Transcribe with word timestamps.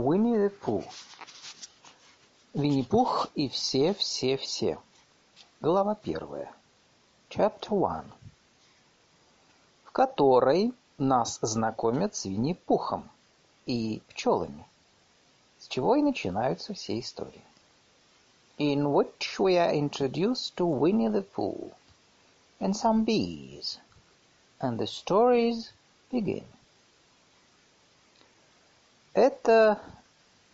Pooh. 0.00 0.84
Винни-Пух 2.54 3.28
и 3.34 3.48
все-все-все. 3.48 4.78
Глава 5.60 5.94
первая. 5.94 6.50
Chapter 7.28 7.70
one. 7.70 8.06
В 9.84 9.92
которой 9.92 10.72
нас 10.96 11.38
знакомят 11.42 12.14
с 12.14 12.24
Винни-Пухом 12.24 13.10
и 13.66 14.00
пчелами, 14.08 14.66
с 15.58 15.68
чего 15.68 15.96
и 15.96 16.02
начинаются 16.02 16.72
все 16.72 16.98
истории. 16.98 17.44
In 18.58 18.92
which 18.92 19.38
we 19.38 19.58
are 19.58 19.74
introduced 19.74 20.56
to 20.56 20.66
Winnie 20.66 21.08
the 21.08 21.22
Pooh 21.22 21.72
and 22.58 22.74
some 22.74 23.04
bees, 23.04 23.78
and 24.60 24.78
the 24.78 24.86
stories 24.86 25.72
begin. 26.10 26.44
Это 29.12 29.80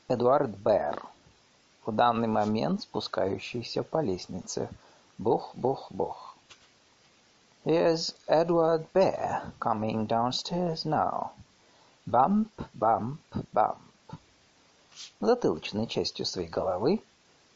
Эдуард 0.09 0.57
Бэр, 0.59 1.03
в 1.85 1.91
данный 1.91 2.29
момент 2.29 2.83
спускающийся 2.83 3.83
по 3.83 4.01
лестнице. 4.01 4.69
Бух-бух-бух. 5.19 6.37
Here's 7.65 8.15
Edward 8.29 8.87
Bear 8.95 9.53
coming 9.59 10.07
downstairs 10.07 10.85
now. 10.85 11.33
Bump, 12.09 12.51
bump, 12.79 13.19
bump. 13.53 13.81
Затылочной 15.19 15.89
частью 15.89 16.25
своей 16.25 16.47
головы, 16.47 17.03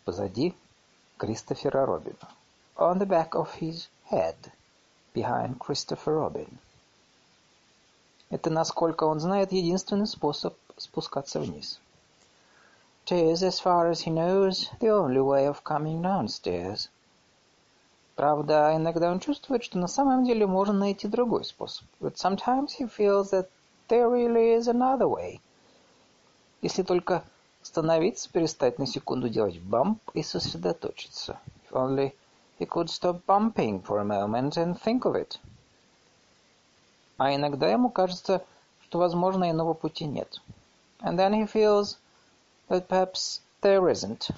позади 0.05 0.53
Кристофера 1.19 1.87
Робина. 1.87 2.29
On 2.75 2.99
the 2.99 3.07
back 3.07 3.37
of 3.37 3.61
his 3.61 3.87
head, 4.11 4.35
behind 5.15 5.59
Christopher 5.59 6.17
Robin. 6.19 6.59
Это, 8.29 8.51
насколько 8.51 9.05
он 9.05 9.21
знает, 9.21 9.53
единственный 9.53 10.09
способ 10.09 10.57
спускаться 10.77 11.39
вниз. 11.39 11.79
It 13.11 13.17
is, 13.17 13.43
as 13.43 13.59
far 13.59 13.91
as 13.91 14.03
he 14.03 14.11
knows, 14.13 14.71
the 14.79 14.91
only 14.91 15.21
way 15.21 15.49
of 15.49 15.65
coming 15.65 16.01
downstairs. 16.01 16.89
Правда, 18.15 18.77
иногда 18.77 19.11
он 19.11 19.19
чувствует, 19.19 19.65
что 19.65 19.79
на 19.79 19.89
самом 19.89 20.25
деле 20.25 20.47
можно 20.47 20.75
найти 20.75 21.09
другой 21.09 21.45
способ. 21.45 21.89
But 22.01 22.19
sometimes 22.19 22.77
he 22.79 22.87
feels 22.87 23.31
that 23.31 23.49
there 23.89 24.09
really 24.09 24.55
is 24.55 24.69
another 24.69 25.09
way. 25.09 25.41
Если 26.63 26.85
только 26.85 27.25
остановиться, 27.63 28.31
перестать 28.31 28.79
на 28.79 28.87
секунду 28.87 29.29
делать 29.29 29.61
бамп 29.61 30.01
и 30.15 30.23
сосредоточиться. 30.23 31.41
If 31.69 31.73
only 31.73 32.15
he 32.61 32.67
could 32.67 32.89
stop 32.89 33.25
bumping 33.27 33.83
for 33.83 33.99
a 33.99 34.05
moment 34.05 34.57
and 34.57 34.81
think 34.81 35.03
of 35.03 35.17
it. 35.17 35.41
А 37.19 37.35
иногда 37.35 37.73
ему 37.73 37.91
кажется, 37.91 38.45
что, 38.85 38.99
возможно, 38.99 39.51
иного 39.51 39.75
пути 39.75 40.05
нет. 40.05 40.41
and 41.03 41.19
then 41.19 41.33
he 41.33 41.47
feels 41.47 41.97
that 42.70 42.88
perhaps 42.88 43.42
there 43.62 43.90
isn't. 43.92 44.30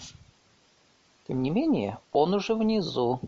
Тем 1.28 1.42
не 1.42 1.50
менее, 1.50 1.98
он 2.12 2.34
уже 2.34 2.56
внизу 2.56 3.20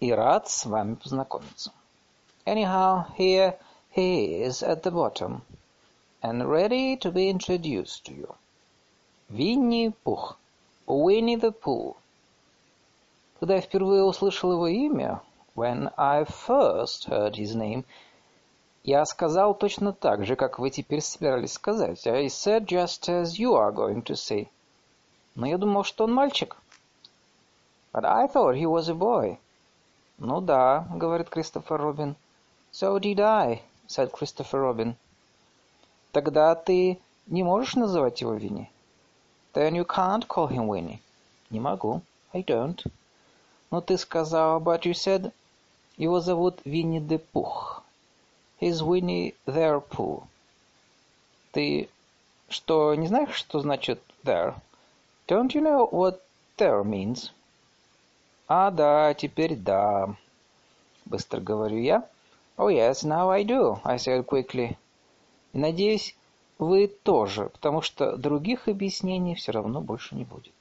и 0.00 0.12
рад 0.12 0.48
с 0.48 0.66
вами 0.66 0.94
познакомиться. 0.94 1.72
Anyhow, 2.46 3.06
here 3.16 3.58
he 3.94 4.42
is 4.42 4.62
at 4.62 4.82
the 4.82 4.90
bottom 4.90 5.42
and 6.22 6.48
ready 6.50 6.96
to 6.96 7.10
be 7.10 7.28
introduced 7.28 8.04
to 8.04 8.12
you. 8.12 8.34
Винни-Пух. 9.30 10.36
Winnie 10.86 11.36
the 11.36 11.52
Pooh. 11.52 11.96
Когда 13.38 13.54
я 13.54 13.60
впервые 13.60 14.04
услышал 14.04 14.52
его 14.52 14.66
имя, 14.66 15.22
when 15.54 15.92
I 15.96 16.24
first 16.24 17.06
heard 17.06 17.36
his 17.36 17.54
name, 17.54 17.84
Я 18.87 19.03
сказал 19.03 19.53
точно 19.53 19.91
так 19.91 20.25
же, 20.25 20.37
как 20.37 20.59
вы 20.59 20.69
теперь 20.69 21.01
собирались 21.01 21.51
сказать. 21.51 22.07
I 22.07 22.27
said 22.27 22.67
just 22.67 23.09
as 23.09 23.37
you 23.37 23.51
are 23.51 23.73
going 23.73 24.01
to 24.03 24.15
say. 24.15 24.47
Но 25.35 25.45
я 25.45 25.57
думал, 25.57 25.83
что 25.83 26.05
он 26.05 26.13
мальчик. 26.13 26.55
But 27.91 28.05
I 28.05 28.27
thought 28.27 28.55
he 28.55 28.65
was 28.65 28.89
a 28.89 28.93
boy. 28.93 29.39
Ну 30.19 30.39
да, 30.39 30.87
говорит 30.89 31.27
Кристофер 31.27 31.81
Робин. 31.81 32.15
So 32.71 32.97
did 32.97 33.19
I, 33.19 33.61
said 33.89 34.09
Christopher 34.09 34.61
Robin. 34.61 34.95
Тогда 36.13 36.55
ты 36.55 36.97
не 37.25 37.43
можешь 37.43 37.75
называть 37.75 38.21
его 38.21 38.35
Винни? 38.35 38.71
Then 39.53 39.73
you 39.73 39.85
can't 39.85 40.25
call 40.25 40.47
him 40.47 40.69
Winnie. 40.69 41.01
Не 41.49 41.59
могу. 41.59 42.03
I 42.33 42.41
don't. 42.41 42.89
Но 43.69 43.81
ты 43.81 43.97
сказал, 43.97 44.61
but 44.61 44.83
you 44.83 44.93
said... 44.93 45.33
Его 45.97 46.21
зовут 46.21 46.61
Винни 46.63 46.99
де 46.99 47.17
Пух. 47.17 47.83
Is 48.59 48.81
Winnie 48.81 49.35
there, 49.45 49.79
Pooh? 49.79 50.23
Ты 51.51 51.89
что, 52.49 52.95
не 52.95 53.07
знаешь, 53.07 53.35
что 53.35 53.59
значит 53.59 54.01
there? 54.23 54.55
Don't 55.27 55.53
you 55.53 55.61
know 55.61 55.89
what 55.91 56.21
there 56.57 56.83
means? 56.83 57.31
А, 58.47 58.71
да, 58.71 59.13
теперь 59.13 59.55
да. 59.55 60.15
Быстро 61.05 61.39
говорю 61.39 61.77
я. 61.77 62.07
Oh, 62.57 62.69
yes, 62.69 63.03
now 63.03 63.29
I 63.29 63.43
do, 63.43 63.79
I 63.83 63.97
said 63.97 64.25
quickly. 64.25 64.75
И 65.53 65.59
надеюсь, 65.59 66.15
вы 66.57 66.87
тоже, 66.87 67.49
потому 67.49 67.81
что 67.81 68.17
других 68.17 68.67
объяснений 68.67 69.35
все 69.35 69.51
равно 69.51 69.81
больше 69.81 70.15
не 70.15 70.23
будет. 70.23 70.53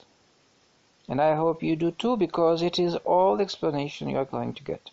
And 1.08 1.20
I 1.20 1.34
hope 1.36 1.62
you 1.62 1.76
do 1.76 1.92
too, 1.92 2.16
because 2.16 2.62
it 2.62 2.78
is 2.78 2.96
all 3.04 3.36
the 3.36 3.44
explanation 3.44 4.10
you 4.10 4.18
are 4.18 4.26
going 4.26 4.52
to 4.52 4.64
get. 4.64 4.90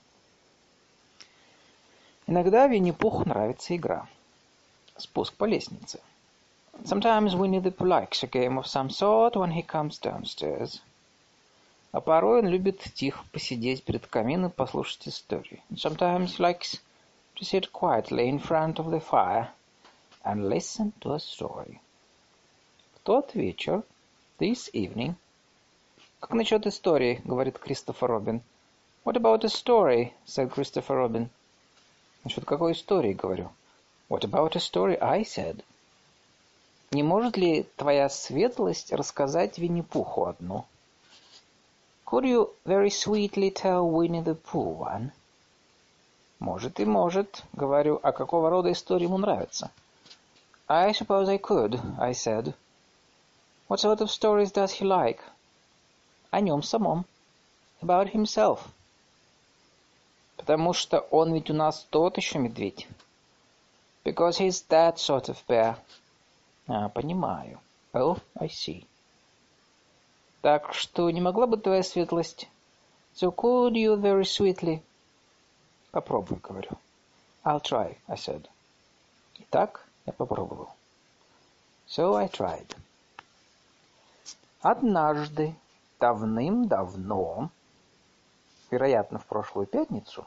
Иногда 2.26 2.68
Винни-Пуху 2.68 3.28
нравится 3.28 3.76
игра. 3.76 4.08
Спуск 4.98 5.34
по 5.36 5.46
лестнице. 5.46 6.00
Sometimes 6.84 7.36
Winnie 7.36 7.62
the 7.62 7.72
Pooh 7.72 7.86
likes 7.86 8.24
a 8.24 8.28
game 8.28 8.58
of 8.58 8.66
some 8.66 8.90
sort 8.90 9.36
when 9.36 9.52
he 9.52 9.62
comes 9.62 10.00
downstairs. 10.00 10.82
А 11.92 12.02
порой 12.02 12.40
он 12.40 12.48
любит 12.48 12.80
тихо 12.96 13.24
посидеть 13.32 13.84
перед 13.84 14.08
камином 14.08 14.50
и 14.50 14.54
послушать 14.54 15.08
истории. 15.08 15.62
Sometimes 15.72 16.38
he 16.38 16.40
likes 16.40 16.80
to 17.36 17.44
sit 17.44 17.72
quietly 17.72 18.30
in 18.30 18.40
front 18.40 18.80
of 18.80 18.90
the 18.90 19.00
fire 19.00 19.50
and 20.24 20.50
listen 20.50 20.94
to 21.02 21.14
a 21.14 21.20
story. 21.20 21.80
В 22.96 23.00
тот 23.04 23.36
вечер, 23.36 23.84
this 24.40 24.72
evening, 24.74 25.16
как 26.22 26.32
насчет 26.32 26.66
истории, 26.66 27.22
говорит 27.26 27.60
Кристофер 27.60 28.08
Робин. 28.08 28.42
What 29.04 29.18
about 29.18 29.44
a 29.44 29.50
story, 29.50 30.14
said 30.26 30.50
Christopher 30.52 30.96
Robin. 30.96 31.30
Насчет 32.24 32.46
какой 32.46 32.72
истории, 32.72 33.14
говорю? 33.14 33.52
What 34.10 34.22
about 34.22 34.56
a 34.56 34.60
story 34.60 34.98
I 35.02 35.24
said? 35.24 35.64
Не 36.92 37.04
может 37.04 37.38
ли 37.38 37.66
твоя 37.76 38.08
светлость 38.08 38.94
рассказать 38.94 39.58
Винни-Пуху 39.58 40.26
одну? 40.26 40.66
Could 42.06 42.26
you 42.26 42.54
very 42.66 42.90
sweetly 42.90 43.52
tell 43.52 43.90
Winnie 43.90 44.24
the 44.24 44.36
Pooh 44.36 44.78
one? 44.78 45.12
Может 46.40 46.80
и 46.80 46.86
может, 46.86 47.44
говорю, 47.54 48.00
а 48.04 48.12
какого 48.12 48.50
рода 48.50 48.72
истории 48.72 49.06
ему 49.06 49.18
нравятся? 49.18 49.72
I 50.68 50.92
suppose 50.92 51.28
I 51.28 51.38
could, 51.38 51.80
I 52.00 52.14
said. 52.14 52.54
What 53.68 53.80
sort 53.80 54.02
of 54.02 54.12
stories 54.12 54.52
does 54.52 54.72
he 54.72 54.86
like? 54.86 55.20
О 56.30 56.40
нем 56.40 56.62
самом. 56.62 57.06
About 57.82 58.14
himself. 58.14 58.60
Потому 60.46 60.74
что 60.74 61.00
он 61.00 61.34
ведь 61.34 61.50
у 61.50 61.54
нас 61.54 61.88
тот 61.90 62.18
еще 62.18 62.38
медведь. 62.38 62.86
Because 64.04 64.40
he's 64.40 64.68
that 64.68 64.96
sort 64.96 65.30
of 65.30 65.38
bear. 65.48 65.78
А, 66.68 66.90
понимаю. 66.90 67.62
Oh, 67.94 68.20
I 68.36 68.48
see. 68.50 68.86
Так 70.42 70.74
что 70.74 71.10
не 71.12 71.22
могла 71.22 71.48
бы 71.48 71.56
твоя 71.56 71.82
светлость... 71.82 72.50
So 73.16 73.34
could 73.34 73.76
you 73.76 73.96
very 73.96 74.24
sweetly... 74.24 74.82
Попробуй, 75.92 76.40
говорю. 76.40 76.72
I'll 77.46 77.62
try, 77.62 77.96
I 78.10 78.18
said. 78.18 78.50
Итак, 79.40 79.88
я 80.06 80.12
попробовал. 80.12 80.74
So 81.88 82.16
I 82.16 82.28
tried. 82.28 82.76
Однажды, 84.60 85.56
давным-давно, 86.02 87.50
вероятно, 88.70 89.20
в 89.20 89.26
прошлую 89.26 89.68
пятницу, 89.68 90.26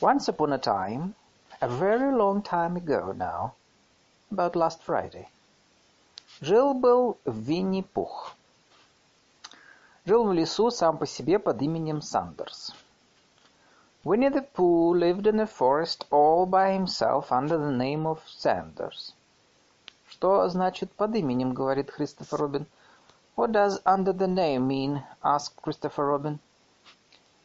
Once 0.00 0.28
upon 0.28 0.52
a 0.52 0.58
time, 0.58 1.14
a 1.60 1.68
very 1.68 2.12
long 2.12 2.42
time 2.42 2.76
ago 2.76 3.12
now, 3.12 3.54
about 4.30 4.56
last 4.56 4.82
Friday, 4.82 5.28
жил-был 6.40 7.16
Винни-Пух. 7.24 8.34
Жил 10.04 10.24
в 10.24 10.32
лесу 10.32 10.70
сам 10.70 10.98
по 10.98 11.06
себе 11.06 11.38
под 11.38 11.62
именем 11.62 12.02
Сандерс. 12.02 12.74
Winnie 14.04 14.28
the 14.28 14.42
Pooh 14.54 14.94
lived 14.94 15.26
in 15.26 15.40
a 15.40 15.46
forest 15.46 16.04
all 16.12 16.46
by 16.46 16.72
himself 16.72 17.32
under 17.32 17.58
the 17.58 17.72
name 17.72 18.06
of 18.06 18.20
Sanders. 18.28 19.14
Что 20.08 20.48
значит 20.48 20.92
под 20.92 21.16
именем, 21.16 21.52
говорит 21.52 21.90
Кристофер 21.90 22.38
Робин. 22.38 22.66
What 23.34 23.50
does 23.50 23.80
under 23.84 24.12
the 24.12 24.28
name 24.28 24.68
mean, 24.68 25.02
asked 25.24 25.60
Christopher 25.60 26.06
Robin. 26.06 26.38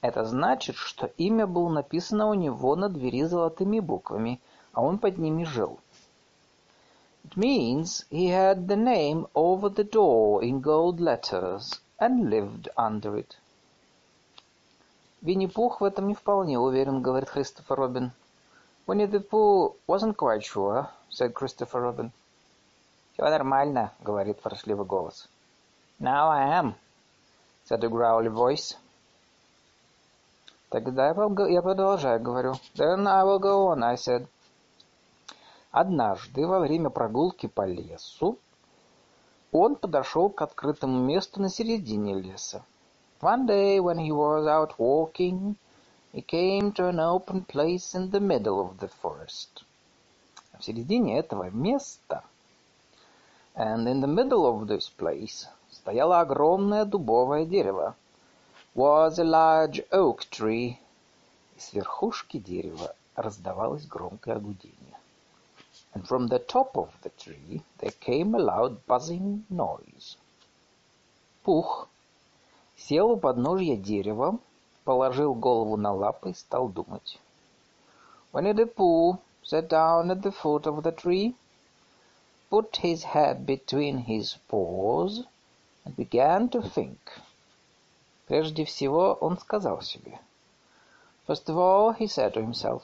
Это 0.00 0.24
значит, 0.24 0.76
что 0.76 1.06
имя 1.16 1.46
было 1.46 1.68
написано 1.68 2.28
у 2.28 2.34
него 2.34 2.76
на 2.76 2.88
двери 2.88 3.24
золотыми 3.24 3.80
буквами, 3.80 4.40
а 4.72 4.82
он 4.82 4.98
под 4.98 5.18
ними 5.18 5.44
жил. 5.44 5.78
It 7.24 7.36
means 7.36 8.04
he 8.10 8.28
had 8.28 8.66
the 8.68 8.76
name 8.76 9.26
over 9.34 9.68
the 9.68 9.84
door 9.84 10.42
in 10.42 10.60
gold 10.60 11.00
letters 11.00 11.80
and 11.98 12.30
lived 12.30 12.68
under 12.76 13.16
it. 13.16 13.36
Винни-Пух 15.22 15.80
в 15.80 15.84
этом 15.84 16.06
не 16.06 16.14
вполне 16.14 16.58
уверен, 16.58 17.02
говорит 17.02 17.30
Кристофер 17.30 17.76
Робин. 17.76 18.12
Winnie 18.86 19.06
the 19.06 19.74
wasn't 19.88 20.16
quite 20.16 20.44
sure, 20.44 20.88
said 21.10 21.34
Christopher 21.34 21.80
Robin. 21.80 22.12
Все 23.12 23.28
нормально, 23.28 23.92
говорит 24.00 24.38
фальшивый 24.40 24.86
голос. 24.86 25.28
Now 25.98 26.28
I 26.28 26.60
am, 26.60 26.74
said 27.64 27.82
a 27.82 27.88
growly 27.88 28.28
voice. 28.28 28.76
Тогда 30.68 31.06
я 31.08 31.62
продолжаю, 31.62 32.20
говорю. 32.20 32.54
Then 32.74 33.06
I 33.06 33.24
will 33.24 33.38
go 33.38 33.68
on, 33.68 33.84
I 33.84 33.94
said. 33.94 34.26
Однажды 35.70 36.46
во 36.46 36.58
время 36.58 36.90
прогулки 36.90 37.46
по 37.46 37.66
лесу 37.66 38.38
он 39.52 39.76
подошел 39.76 40.28
к 40.28 40.42
открытому 40.42 40.98
месту 40.98 41.40
на 41.40 41.50
середине 41.50 42.14
леса. 42.14 42.64
One 43.20 43.46
day 43.46 43.78
when 43.78 43.98
he 43.98 44.10
was 44.10 44.46
out 44.46 44.76
walking, 44.78 45.56
he 46.12 46.22
came 46.22 46.72
to 46.72 46.88
an 46.88 46.98
open 46.98 47.44
place 47.44 47.94
in 47.94 48.10
the 48.10 48.20
middle 48.20 48.60
of 48.60 48.78
the 48.78 48.90
forest. 49.02 49.64
В 50.58 50.64
середине 50.64 51.18
этого 51.18 51.50
места, 51.50 52.24
and 53.54 53.86
in 53.86 54.00
the 54.00 54.06
middle 54.06 54.46
of 54.46 54.66
this 54.66 54.90
place, 54.98 55.46
стояло 55.70 56.20
огромное 56.20 56.84
дубовое 56.84 57.44
дерево. 57.44 57.94
Was 58.75 59.19
a 59.19 59.23
large 59.23 59.81
oak 59.91 60.29
tree. 60.29 60.77
И 61.55 61.59
с 61.59 61.73
верхушки 61.73 62.37
дерева 62.37 62.95
раздавалось 63.15 63.85
громкое 63.85 64.39
гудение. 64.39 64.97
And 65.93 66.07
from 66.07 66.27
the 66.27 66.39
top 66.39 66.75
of 66.75 66.89
the 67.03 67.11
tree 67.17 67.61
there 67.79 67.93
came 67.99 68.35
a 68.35 68.39
loud 68.39 68.85
buzzing 68.87 69.45
noise. 69.49 70.17
Пух 71.43 71.87
сел 72.77 73.11
у 73.11 73.17
подножья 73.17 73.75
дерева 73.75 74.39
положил 74.83 75.33
голову 75.33 75.77
на 75.77 75.93
лапы 75.93 76.31
и 76.31 76.33
стал 76.33 76.67
думать. 76.69 77.19
Winnie 78.33 78.53
the 78.53 78.65
Pooh 78.65 79.19
sat 79.43 79.67
down 79.67 80.09
at 80.11 80.21
the 80.21 80.31
foot 80.31 80.65
of 80.65 80.83
the 80.83 80.91
tree, 80.91 81.35
put 82.49 82.77
his 82.77 83.03
head 83.03 83.45
between 83.45 83.97
his 83.97 84.37
paws, 84.47 85.25
and 85.83 85.95
began 85.95 86.47
to 86.49 86.61
think. 86.61 86.99
Прежде 88.26 88.64
всего 88.64 89.14
он 89.14 89.38
сказал 89.38 89.82
себе. 89.82 90.18
First 91.26 91.46
of 91.46 91.56
all, 91.56 91.96
he 91.96 92.06
said 92.06 92.34
to 92.34 92.44
himself, 92.44 92.82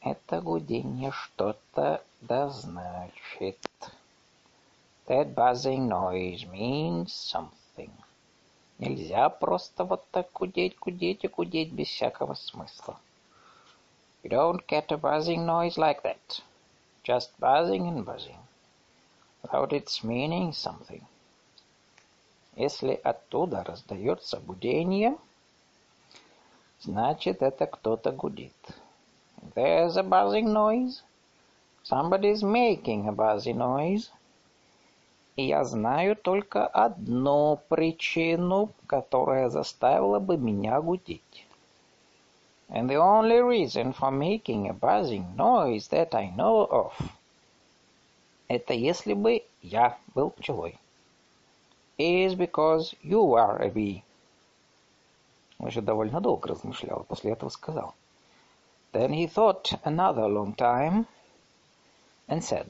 это 0.00 0.40
гудение 0.40 1.10
что-то 1.10 2.02
да 2.20 2.48
значит. 2.48 3.58
That 5.06 5.34
buzzing 5.34 5.88
noise 5.88 6.44
means 6.50 7.06
something. 7.08 7.90
Нельзя 8.78 9.28
просто 9.28 9.84
вот 9.84 10.04
так 10.10 10.30
гудеть, 10.32 10.78
гудеть 10.78 11.24
и 11.24 11.28
гудеть 11.28 11.72
без 11.72 11.88
всякого 11.88 12.34
смысла. 12.34 13.00
You 14.22 14.30
don't 14.30 14.64
get 14.66 14.92
a 14.92 14.96
buzzing 14.96 15.44
noise 15.44 15.76
like 15.76 16.02
that. 16.02 16.42
Just 17.02 17.30
buzzing 17.40 17.88
and 17.88 18.04
buzzing. 18.04 18.38
Without 19.42 19.72
its 19.72 20.04
meaning 20.04 20.52
something. 20.52 21.04
Если 22.58 22.94
оттуда 23.04 23.62
раздается 23.62 24.40
гудение, 24.40 25.16
значит 26.80 27.40
это 27.40 27.66
кто-то 27.66 28.10
гудит. 28.10 28.52
There's 29.54 29.96
a 29.96 30.02
buzzing 30.02 30.52
noise. 30.52 31.04
Somebody's 31.84 32.42
making 32.42 33.06
a 33.06 33.12
buzzing 33.12 33.58
noise. 33.58 34.10
И 35.36 35.46
я 35.46 35.62
знаю 35.62 36.16
только 36.16 36.66
одну 36.66 37.60
причину, 37.68 38.70
которая 38.88 39.50
заставила 39.50 40.18
бы 40.18 40.36
меня 40.36 40.80
гудеть. 40.80 41.46
And 42.68 42.90
the 42.90 42.96
only 42.96 43.40
reason 43.40 43.92
for 43.92 44.10
making 44.10 44.68
a 44.68 44.72
buzzing 44.72 45.36
noise 45.36 45.88
that 45.90 46.12
I 46.12 46.32
know 46.36 46.68
of, 46.68 46.92
это 48.48 48.74
если 48.74 49.14
бы 49.14 49.44
я 49.62 49.96
был 50.16 50.30
пчелой. 50.30 50.76
Is 51.98 52.36
because 52.36 52.94
you 53.02 53.34
are 53.34 53.60
a 53.60 53.70
bee. 53.70 54.04
Он 55.58 55.66
еще 55.66 55.80
довольно 55.80 56.20
долго 56.20 56.48
размышлял, 56.48 57.04
после 57.08 57.32
этого 57.32 57.50
сказал. 57.50 57.94
Then 58.92 59.10
he 59.10 59.26
thought 59.26 59.78
another 59.84 60.28
long 60.28 60.54
time 60.54 61.06
and 62.28 62.40
said, 62.40 62.68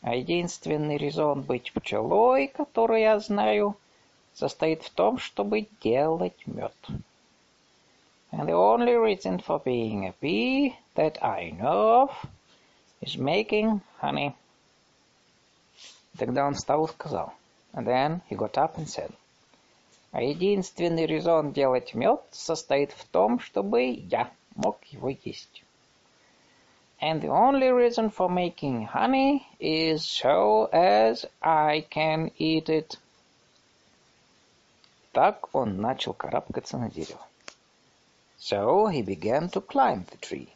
А 0.00 0.14
единственный 0.14 0.96
резон 0.96 1.42
быть 1.42 1.72
пчелой, 1.72 2.46
который 2.46 3.02
я 3.02 3.18
знаю, 3.18 3.76
состоит 4.32 4.84
в 4.84 4.90
том, 4.90 5.18
чтобы 5.18 5.66
делать 5.82 6.46
мед. 6.46 6.74
And 8.30 8.46
the 8.46 8.54
only 8.54 8.94
reason 8.94 9.40
for 9.40 9.60
being 9.60 10.06
a 10.06 10.14
bee 10.22 10.76
that 10.94 11.18
I 11.20 11.50
know 11.50 12.04
of 12.04 12.26
is 13.00 13.16
making 13.18 13.80
honey. 14.00 14.34
Тогда 16.16 16.46
он 16.46 16.54
встал 16.54 16.84
и 16.84 16.88
сказал. 16.88 17.34
And 17.72 17.86
then 17.86 18.22
he 18.28 18.36
got 18.36 18.58
up 18.58 18.76
and 18.76 18.88
said. 18.88 19.12
А 20.12 20.22
единственный 20.22 21.06
резон 21.06 21.52
делать 21.52 21.94
мед 21.94 22.20
состоит 22.32 22.90
в 22.92 23.04
том, 23.06 23.38
чтобы 23.38 23.82
я 23.90 24.30
мог 24.56 24.82
его 24.86 25.10
есть. 25.10 25.62
And 27.00 27.22
the 27.22 27.28
only 27.28 27.70
reason 27.70 28.10
for 28.10 28.28
making 28.28 28.86
honey 28.86 29.46
is 29.58 30.04
so 30.04 30.68
as 30.72 31.24
I 31.40 31.86
can 31.88 32.30
eat 32.36 32.68
it. 32.68 32.98
Так 35.12 35.54
он 35.54 35.80
начал 35.80 36.12
карабкаться 36.12 36.76
на 36.76 36.90
дерево. 36.90 37.26
So 38.38 38.86
he 38.88 39.02
began 39.02 39.48
to 39.50 39.60
climb 39.60 40.06
the 40.10 40.18
tree. 40.18 40.48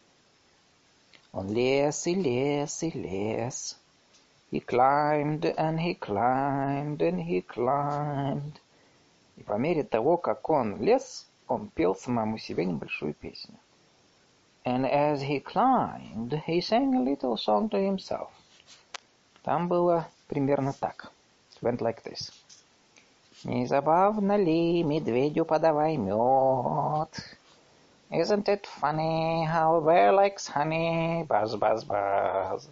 Он 1.33 1.53
лез 1.53 2.07
и 2.07 2.15
лез 2.15 2.83
и 2.83 2.91
лез. 2.91 3.77
He 4.55 4.61
climbed 4.61 5.47
and 5.59 5.81
he 5.81 5.95
climbed 5.95 7.03
and 7.03 7.19
he 7.29 7.41
climbed. 7.41 8.61
И 9.37 9.43
по 9.43 9.55
мере 9.55 9.83
того, 9.83 10.17
как 10.17 10.49
он 10.49 10.81
лез, 10.81 11.27
он 11.49 11.71
пел 11.75 11.97
самому 11.97 12.39
себе 12.39 12.65
небольшую 12.65 13.15
песню. 13.15 13.57
And 14.65 14.85
as 14.89 15.23
he 15.23 15.41
climbed, 15.41 16.41
he 16.47 16.61
sang 16.61 16.95
a 16.95 17.01
little 17.01 17.37
song 17.37 17.69
to 17.71 17.79
himself. 17.79 18.31
Там 19.43 19.67
было 19.67 20.07
примерно 20.29 20.73
так. 20.73 21.11
It 21.57 21.61
went 21.61 21.81
like 21.81 22.05
this. 22.05 22.31
Не 23.43 23.67
забавно 23.67 24.37
ли 24.37 24.85
медведю 24.85 25.45
подавай 25.45 25.97
мед? 25.97 27.11
Isn't 28.11 28.47
it 28.47 28.67
funny 28.67 29.43
how 29.47 29.75
a 29.75 29.81
bear 29.81 30.13
likes 30.13 30.47
honey? 30.47 31.25
Buzz, 31.25 31.57
buzz, 31.57 31.83
buzz. 31.83 32.69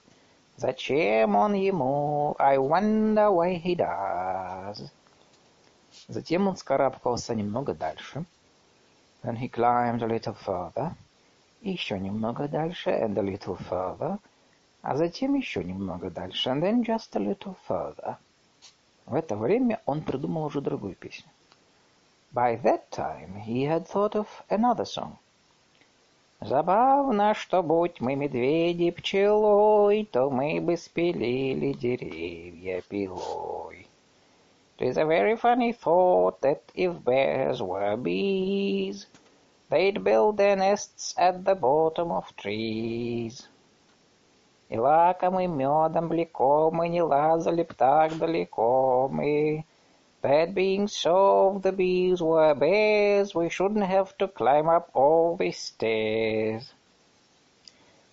Зачем 0.62 1.36
он 1.36 1.54
ему? 1.54 2.36
I 2.40 2.58
wonder 2.58 3.30
why 3.30 3.62
he 3.62 3.76
does. 3.76 4.92
Затем 6.08 6.48
он 6.48 6.56
скарабкался 6.58 7.36
немного 7.36 7.74
дальше. 7.74 8.26
Then 9.24 9.38
he 9.38 9.50
climbed 9.50 10.02
a 10.02 10.08
little 10.08 10.36
further. 10.46 10.94
еще 11.62 12.00
немного 12.00 12.48
дальше, 12.48 12.92
and 12.92 13.18
a 13.18 13.22
little 13.22 13.58
further, 13.70 14.20
а 14.82 14.96
затем 14.96 15.34
еще 15.36 15.64
немного 15.64 16.10
дальше, 16.10 16.50
and 16.50 16.62
then 16.62 16.84
just 16.84 17.16
a 17.16 17.20
little 17.20 17.56
further. 17.68 18.18
В 19.06 19.16
это 19.16 19.36
время 19.36 19.82
он 19.86 20.02
придумал 20.02 20.46
уже 20.46 20.62
другую 20.62 20.96
песню. 20.96 21.30
By 22.34 22.62
that 22.62 22.90
time 22.92 23.42
he 23.46 23.66
had 23.66 23.88
thought 23.88 24.14
of 24.14 24.28
another 24.50 24.86
song. 24.86 25.18
Забавно, 26.45 27.35
что 27.35 27.63
будь 27.63 28.01
мы 28.01 28.17
медведи 28.17 28.91
пчелой, 28.91 30.09
то 30.11 30.31
мы 30.31 30.61
бы 30.61 30.77
спилили 30.77 31.73
деревья 31.73 32.83
пилой. 32.89 33.87
It 34.79 34.89
is 34.89 34.97
a 34.97 35.05
very 35.05 35.37
funny 35.37 35.73
thought 35.73 36.41
that 36.41 36.63
if 36.75 37.05
bears 37.05 37.63
were 37.63 37.97
bees, 37.97 39.07
They'd 39.73 40.05
build 40.05 40.37
their 40.37 40.55
nests 40.55 41.15
at 41.17 41.47
the 41.47 41.55
bottom 41.55 42.13
of 42.13 42.37
trees. 42.37 43.49
И 44.69 44.77
лакомым 44.77 45.57
медом 45.57 46.09
блеко 46.09 46.71
мы 46.71 46.89
не 46.89 47.01
лазали 47.01 47.63
б 47.63 47.73
так 47.73 48.19
далеко 48.19 49.09
мы. 49.11 49.65
That 50.23 50.55
being 50.55 50.87
so, 50.87 51.59
the 51.65 51.73
bees 51.73 52.23
were 52.23 52.55
bears, 52.55 53.35
we 53.35 53.49
shouldn't 53.49 53.85
have 53.85 54.17
to 54.19 54.29
climb 54.29 54.69
up 54.69 54.89
all 54.95 55.37
these 55.37 55.59
stairs. 55.59 56.73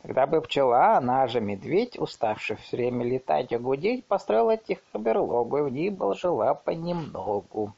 Тогда 0.02 0.26
бы 0.26 0.42
пчела, 0.42 0.98
она 0.98 1.28
же 1.28 1.40
медведь, 1.40 2.00
уставший 2.00 2.56
все 2.56 2.78
время 2.78 3.06
летать 3.06 3.52
и 3.52 3.58
гудеть, 3.58 4.08
построила 4.08 4.58
тихо 4.58 4.98
берлогу, 4.98 5.58
и 5.58 5.62
в 5.62 5.70
ней 5.70 5.96
жила 6.16 6.56
понемногу. 6.56 7.74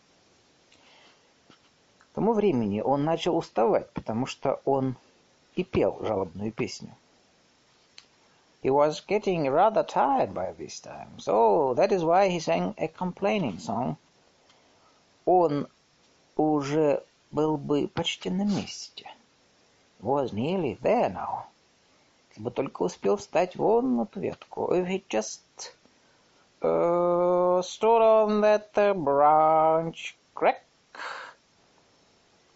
К 1.97 2.15
тому 2.15 2.31
времени 2.31 2.79
он 2.79 3.03
начал 3.03 3.35
уставать, 3.35 3.91
потому 3.91 4.27
что 4.27 4.61
он 4.63 4.95
и 5.55 5.65
пел 5.65 5.97
жалобную 6.01 6.53
песню. 6.53 6.95
He 8.63 8.69
was 8.69 9.01
getting 9.05 9.49
rather 9.49 9.83
tired 9.83 10.33
by 10.33 10.53
this 10.53 10.79
time, 10.79 11.17
so 11.17 11.73
that 11.73 11.91
is 11.91 12.05
why 12.05 12.29
he 12.29 12.39
sang 12.39 12.75
a 12.77 12.87
complaining 12.87 13.59
song. 13.59 13.97
Он 15.25 15.67
уже 16.35 17.03
был 17.31 17.57
бы 17.57 17.87
почти 17.87 18.29
на 18.29 18.43
месте. 18.43 19.09
Was 20.01 20.31
nearly 20.33 20.79
there 20.81 21.11
now. 21.13 21.43
Если 22.29 22.41
бы 22.41 22.51
только 22.51 22.83
успел 22.83 23.17
встать 23.17 23.55
вон 23.55 23.97
на 23.97 24.05
ту 24.05 24.19
ветку. 24.19 24.73
If 24.73 24.87
he 24.87 25.03
just 25.07 25.41
uh, 26.61 27.61
stood 27.61 28.01
on 28.01 28.41
that 28.41 28.73
branch. 28.73 30.15
Crack. 30.33 30.61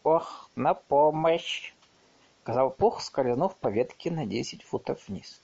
Ох, 0.04 0.50
на 0.56 0.74
помощь! 0.74 1.74
Сказал 2.44 2.70
Пух, 2.70 3.02
скользнув 3.02 3.56
по 3.56 3.70
ветке 3.70 4.12
на 4.12 4.26
десять 4.26 4.64
футов 4.64 5.08
вниз. 5.08 5.42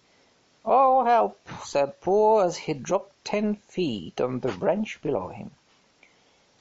Oh, 0.63 1.03
help, 1.03 1.35
said 1.65 1.99
Pooh 1.99 2.45
as 2.45 2.55
he 2.55 2.73
dropped 2.73 3.13
ten 3.23 3.55
feet 3.55 4.21
on 4.21 4.39
the 4.39 4.51
branch 4.51 5.01
below 5.01 5.29
him. 5.29 5.49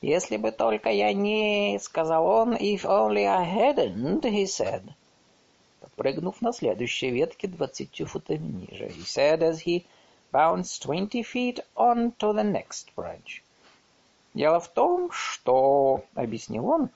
Если 0.02 0.38
бы 0.38 0.50
только 0.50 0.88
я 0.88 1.12
не, 1.12 1.78
сказал 1.78 2.26
он, 2.26 2.54
if 2.54 2.84
only 2.84 3.26
I 3.26 3.44
hadn't, 3.44 4.22
he 4.22 4.44
said. 4.44 4.82
Подпрыгнув 5.80 6.40
на 6.40 6.54
следующей 6.54 7.10
ветке 7.10 7.48
двадцатью 7.48 8.06
футами 8.06 8.66
ниже, 8.66 8.86
he 8.86 9.04
said 9.04 9.40
as 9.40 9.62
he 9.62 9.84
bounced 10.32 10.82
twenty 10.82 11.22
feet 11.22 11.62
on 11.76 12.16
to 12.16 12.32
the 12.32 12.42
next 12.42 12.94
branch. 12.96 13.42
Дело 14.32 14.58
в 14.58 14.68
том, 14.68 15.10
что, 15.10 16.02
объяснил 16.14 16.66
он, 16.66 16.88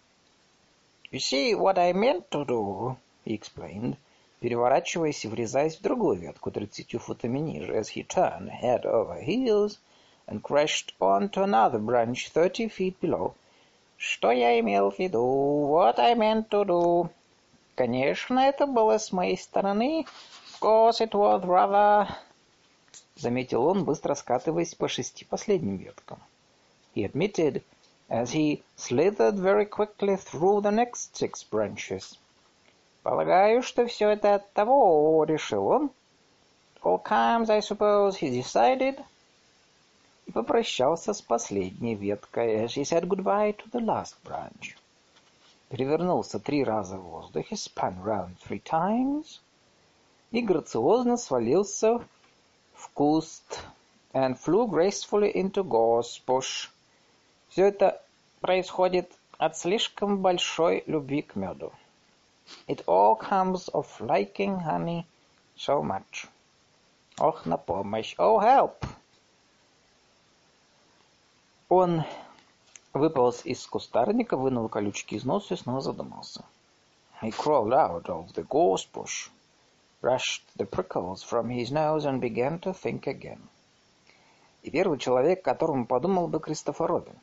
you 1.12 1.18
see 1.18 1.52
what 1.52 1.76
I 1.76 1.92
meant 1.92 2.30
to 2.30 2.46
do, 2.46 2.96
he 3.26 3.38
explained, 3.38 3.96
переворачиваясь 4.40 5.26
и 5.26 5.28
врезаясь 5.28 5.76
в 5.76 5.82
другую 5.82 6.16
ветку 6.16 6.50
тридцатью 6.50 7.00
футами 7.00 7.38
ниже, 7.38 7.76
as 7.76 7.88
he 7.94 8.06
turned 8.06 8.48
head 8.48 8.86
over 8.86 9.22
heels 9.22 9.78
and 10.26 10.42
crashed 10.42 10.94
onto 11.00 11.42
another 11.42 11.78
branch 11.78 12.30
thirty 12.30 12.68
feet 12.68 12.98
below. 13.00 13.34
Что 13.96 14.32
я 14.32 14.58
имел 14.60 14.90
в 14.90 14.98
виду? 14.98 15.68
What 15.68 15.98
I 15.98 16.14
meant 16.14 16.48
to 16.50 16.64
do. 16.64 17.10
Конечно, 17.74 18.38
это 18.38 18.66
было 18.66 18.98
с 18.98 19.12
моей 19.12 19.36
стороны. 19.36 20.06
Of 20.52 20.60
course, 20.60 21.00
it 21.00 21.12
was 21.12 21.42
rather... 21.44 22.08
Заметил 23.16 23.66
он, 23.66 23.84
быстро 23.84 24.14
скатываясь 24.14 24.74
по 24.74 24.88
шести 24.88 25.24
последним 25.24 25.76
веткам. 25.76 26.18
He 26.94 27.04
admitted, 27.04 27.62
as 28.08 28.32
he 28.32 28.62
slithered 28.76 29.36
very 29.36 29.66
quickly 29.66 30.16
through 30.16 30.62
the 30.62 30.70
next 30.70 31.16
six 31.16 31.44
branches. 31.44 32.18
Полагаю, 33.02 33.62
что 33.62 33.86
все 33.86 34.10
это 34.10 34.36
от 34.36 34.52
того, 34.52 35.24
решил 35.24 35.66
он. 35.68 35.90
All 36.82 37.02
comes, 37.02 37.50
I 37.50 37.60
suppose, 37.60 38.16
he 38.16 38.30
decided. 38.30 39.02
И 40.26 40.32
попрощался 40.32 41.12
с 41.12 41.20
последней 41.20 41.94
веткой, 41.94 42.64
as 42.64 42.76
he 42.76 42.82
said 42.82 43.06
goodbye 43.06 43.56
to 43.56 43.70
the 43.70 43.84
last 43.84 44.14
branch. 44.24 44.76
Перевернулся 45.68 46.38
три 46.38 46.64
раза 46.64 46.98
в 46.98 47.02
воздухе, 47.02 47.56
spun 47.56 48.02
round 48.02 48.36
three 48.46 48.62
times, 48.62 49.40
и 50.30 50.40
грациозно 50.40 51.16
свалился 51.16 51.98
в 52.74 52.88
куст, 52.90 53.60
and 54.12 54.38
flew 54.38 54.66
gracefully 54.66 55.32
into 55.34 55.62
gorse 55.62 56.22
bush. 56.26 56.70
Все 57.48 57.66
это 57.66 58.00
происходит 58.40 59.10
от 59.38 59.56
слишком 59.56 60.22
большой 60.22 60.84
любви 60.86 61.22
к 61.22 61.36
меду. 61.36 61.72
It 62.68 62.84
all 62.86 63.18
comes 63.18 63.68
of 63.72 63.86
liking 64.00 64.60
honey 64.64 65.04
so 65.56 65.82
much. 65.82 66.28
Ох, 67.18 67.46
на 67.46 67.56
помощь. 67.56 68.14
Oh, 68.18 68.38
help! 68.38 68.84
Он 71.76 72.04
выполз 72.92 73.44
из 73.44 73.66
кустарника, 73.66 74.36
вынул 74.36 74.68
колючки 74.68 75.16
из 75.16 75.24
носа 75.24 75.54
и 75.54 75.56
снова 75.56 75.80
задумался. 75.80 76.44
He 77.20 77.32
crawled 77.32 77.72
out 77.72 78.04
of 78.04 78.32
the 78.34 78.46
gorse 78.46 78.86
bush, 78.94 79.28
brushed 80.00 80.44
the 80.56 80.66
prickles 80.66 81.24
from 81.24 81.48
his 81.48 81.72
nose 81.72 82.04
and 82.04 82.20
began 82.20 82.60
to 82.60 82.72
think 82.72 83.08
again. 83.08 83.40
И 84.62 84.70
первый 84.70 84.98
человек, 84.98 85.42
которому 85.42 85.84
подумал 85.84 86.28
бы 86.28 86.38
Кристофер 86.38 86.86
Робин. 86.86 87.18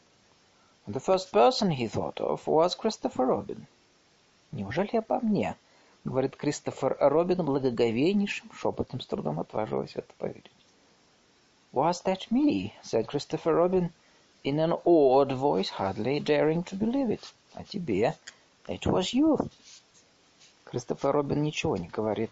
The 0.86 1.00
first 1.00 1.31
person 1.31 1.70
he 1.72 1.88
thought 1.88 2.20
of 2.20 2.46
was 2.46 2.75
Christopher 2.75 3.27
Robin. 3.27 3.65
«Неужели 4.51 4.98
обо 4.98 5.22
мне?»— 5.22 5.55
говорит 6.03 6.36
Кристофер 6.36 6.98
Робин 7.00 7.46
благоговейнейшим 7.46 8.51
шепотом, 8.51 9.00
с 9.00 9.05
трудом 9.05 9.39
отваживаясь 9.39 9.96
это 9.96 10.13
поверить. 10.17 10.51
«Was 11.72 12.03
that 12.03 12.29
me?»— 12.31 12.74
said 12.84 13.08
Christopher 13.08 13.55
Robin 13.55 13.91
in 14.43 14.60
an 14.60 14.74
awed 14.86 15.31
voice, 15.31 15.69
hardly 15.69 16.19
daring 16.19 16.63
to 16.63 16.75
believe 16.75 17.10
it. 17.10 17.33
«А 17.53 17.63
тебе?» 17.63 18.15
«It 18.67 18.86
was 18.86 19.13
you!» 19.13 19.38
Кристофер 20.65 21.12
Робин 21.12 21.43
ничего 21.43 21.77
не 21.77 21.88
говорит. 21.88 22.31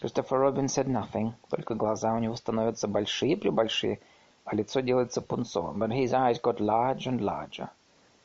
Кристофер 0.00 0.38
Робин 0.38 0.66
said 0.66 0.88
nothing, 0.88 1.32
только 1.48 1.74
глаза 1.74 2.12
у 2.14 2.18
него 2.18 2.34
становятся 2.34 2.88
большие-пребольшие, 2.88 4.00
а 4.44 4.54
лицо 4.54 4.80
делается 4.80 5.22
пунцовым. 5.22 5.82
But 5.82 5.90
his 5.90 6.12
eyes 6.12 6.40
got 6.40 6.58
larger 6.58 7.10
and 7.10 7.20
larger. 7.20 7.70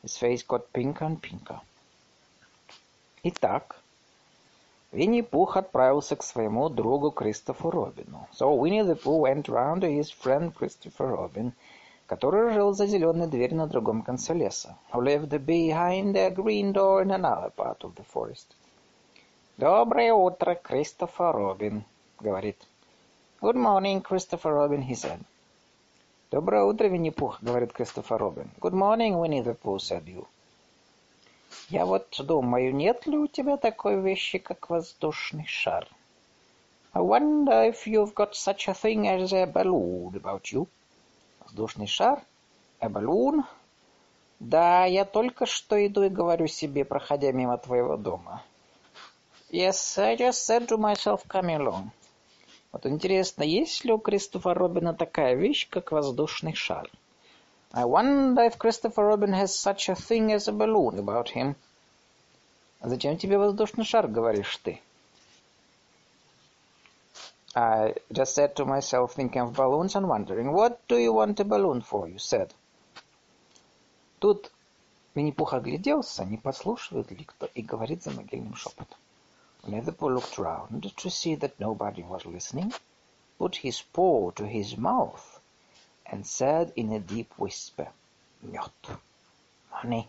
His 0.02 0.18
face 0.18 0.44
got 0.46 0.70
pinker 0.72 1.06
and 1.06 1.20
pinker. 1.20 1.60
Итак, 3.22 3.76
Винни-Пух 4.92 5.56
отправился 5.56 6.16
к 6.16 6.22
своему 6.22 6.68
другу 6.68 7.10
Кристофу 7.10 7.70
Робину. 7.70 8.28
So 8.32 8.54
Winnie 8.54 8.82
the 8.82 8.94
Pooh 8.94 9.20
went 9.20 9.48
round 9.48 9.80
to 9.80 9.88
his 9.88 10.10
friend 10.10 10.52
Christopher 10.54 11.16
Robin, 11.16 11.52
который 12.12 12.52
жил 12.52 12.74
за 12.74 12.86
зеленой 12.86 13.26
дверью 13.26 13.56
на 13.56 13.66
другом 13.66 14.02
конце 14.02 14.34
леса, 14.34 14.76
who 14.92 15.00
lived 15.00 15.30
behind 15.46 16.14
a 16.14 16.28
green 16.28 16.70
door 16.74 17.02
in 17.02 17.10
another 17.10 17.50
part 17.56 17.78
of 17.78 17.94
the 17.94 18.04
forest. 18.12 18.48
«Доброе 19.56 20.12
утро, 20.12 20.54
Кристофер 20.54 21.34
Робин»,— 21.34 21.84
говорит. 22.20 22.58
«Good 23.40 23.56
morning, 23.56 24.02
Christopher 24.02 24.52
Robin», 24.52 24.86
he 24.86 24.94
said. 24.94 25.20
«Доброе 26.30 26.64
утро, 26.64 26.86
Винни-Пух»,— 26.86 27.38
говорит 27.40 27.72
Кристофер 27.72 28.18
Робин. 28.18 28.50
«Good 28.60 28.74
morning, 28.74 29.14
Winnie 29.18 29.42
the 29.42 29.56
Pooh», 29.56 29.78
said 29.78 30.04
you. 30.04 30.26
Я 31.70 31.86
вот 31.86 32.14
думаю, 32.18 32.74
нет 32.74 33.06
ли 33.06 33.16
у 33.16 33.26
тебя 33.26 33.56
такой 33.56 33.98
вещи, 33.98 34.36
как 34.36 34.68
воздушный 34.68 35.46
шар? 35.46 35.88
I 36.92 37.00
wonder 37.00 37.70
if 37.70 37.86
you've 37.86 38.12
got 38.12 38.34
such 38.34 38.68
a 38.68 38.74
thing 38.74 39.08
as 39.08 39.32
a 39.32 39.46
balloon 39.46 40.14
about 40.14 40.52
you. 40.52 40.68
Воздушный 41.52 41.86
шар? 41.86 42.24
Balloon? 42.80 43.42
Да, 44.40 44.86
я 44.86 45.04
только 45.04 45.44
что 45.44 45.86
иду 45.86 46.02
и 46.02 46.08
говорю 46.08 46.46
себе, 46.46 46.82
проходя 46.82 47.30
мимо 47.30 47.58
твоего 47.58 47.98
дома. 47.98 48.42
Yes, 49.50 49.98
I 49.98 50.16
just 50.16 50.46
said 50.46 50.66
to 50.68 50.78
myself 50.78 51.26
coming 51.28 51.58
along. 51.58 51.90
Вот 52.72 52.86
интересно, 52.86 53.42
есть 53.42 53.84
ли 53.84 53.92
у 53.92 53.98
Кристофера 53.98 54.54
Робина 54.54 54.94
такая 54.94 55.34
вещь, 55.34 55.68
как 55.68 55.92
воздушный 55.92 56.54
шар? 56.54 56.88
I 57.70 57.84
wonder 57.84 58.50
if 58.50 58.56
Christopher 58.56 59.06
Robin 59.06 59.34
has 59.34 59.48
such 59.48 59.90
a 59.90 59.94
thing 59.94 60.32
as 60.32 60.48
a 60.48 60.52
balloon 60.52 60.98
about 60.98 61.34
him. 61.34 61.54
Зачем 62.80 63.18
тебе 63.18 63.36
воздушный 63.36 63.84
шар, 63.84 64.08
говоришь 64.08 64.56
ты? 64.56 64.80
I 67.55 67.95
just 68.11 68.35
said 68.35 68.55
to 68.55 68.65
myself, 68.65 69.13
thinking 69.13 69.41
of 69.41 69.53
balloons 69.53 69.95
and 69.95 70.07
wondering, 70.07 70.51
what 70.51 70.87
do 70.87 70.97
you 70.97 71.13
want 71.13 71.39
a 71.39 71.43
balloon 71.43 71.81
for, 71.81 72.07
you 72.07 72.19
said. 72.19 72.53
Тут 74.19 74.51
Винни-Пух 75.15 75.53
огляделся, 75.53 76.25
не 76.25 76.37
подслушивает 76.37 77.09
ли 77.11 77.25
кто, 77.25 77.47
и 77.47 77.63
говорит 77.63 78.03
за 78.03 78.11
могильным 78.11 78.55
шепотом. 78.55 78.97
Leatherpool 79.63 80.13
looked 80.13 80.37
round 80.37 80.81
to 80.95 81.09
see 81.09 81.35
that 81.35 81.59
nobody 81.59 82.03
was 82.03 82.25
listening, 82.25 82.71
put 83.39 83.55
his 83.55 83.81
paw 83.81 84.29
to 84.31 84.45
his 84.45 84.77
mouth, 84.77 85.39
and 86.05 86.25
said 86.25 86.71
in 86.75 86.93
a 86.93 86.99
deep 86.99 87.33
whisper, 87.37 87.91
«Мед! 88.43 88.71
Honey!» 89.71 90.07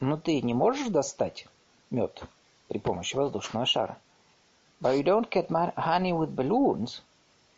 «Но 0.00 0.16
ты 0.18 0.42
не 0.42 0.54
можешь 0.54 0.88
достать 0.88 1.46
мед 1.90 2.22
при 2.68 2.78
помощи 2.78 3.16
воздушного 3.16 3.64
шара?» 3.64 3.98
«But 4.83 4.97
you 4.97 5.03
don't 5.03 5.29
get 5.29 5.49
honey 5.77 6.11
with 6.11 6.35
balloons?» 6.35 7.01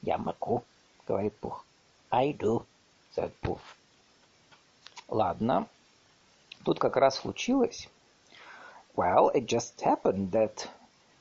«Я 0.03 0.19
могу»,— 0.19 0.63
говорит 1.07 1.33
Пух. 1.39 1.65
«I 2.11 2.33
do»,— 2.33 2.63
said 3.15 3.31
Пух. 3.41 3.59
«Ладно, 5.07 5.67
тут 6.63 6.77
как 6.77 6.95
раз 6.97 7.15
случилось...» 7.15 7.89
«Well, 8.95 9.31
it 9.33 9.47
just 9.47 9.81
happened 9.81 10.29
that...» 10.29 10.69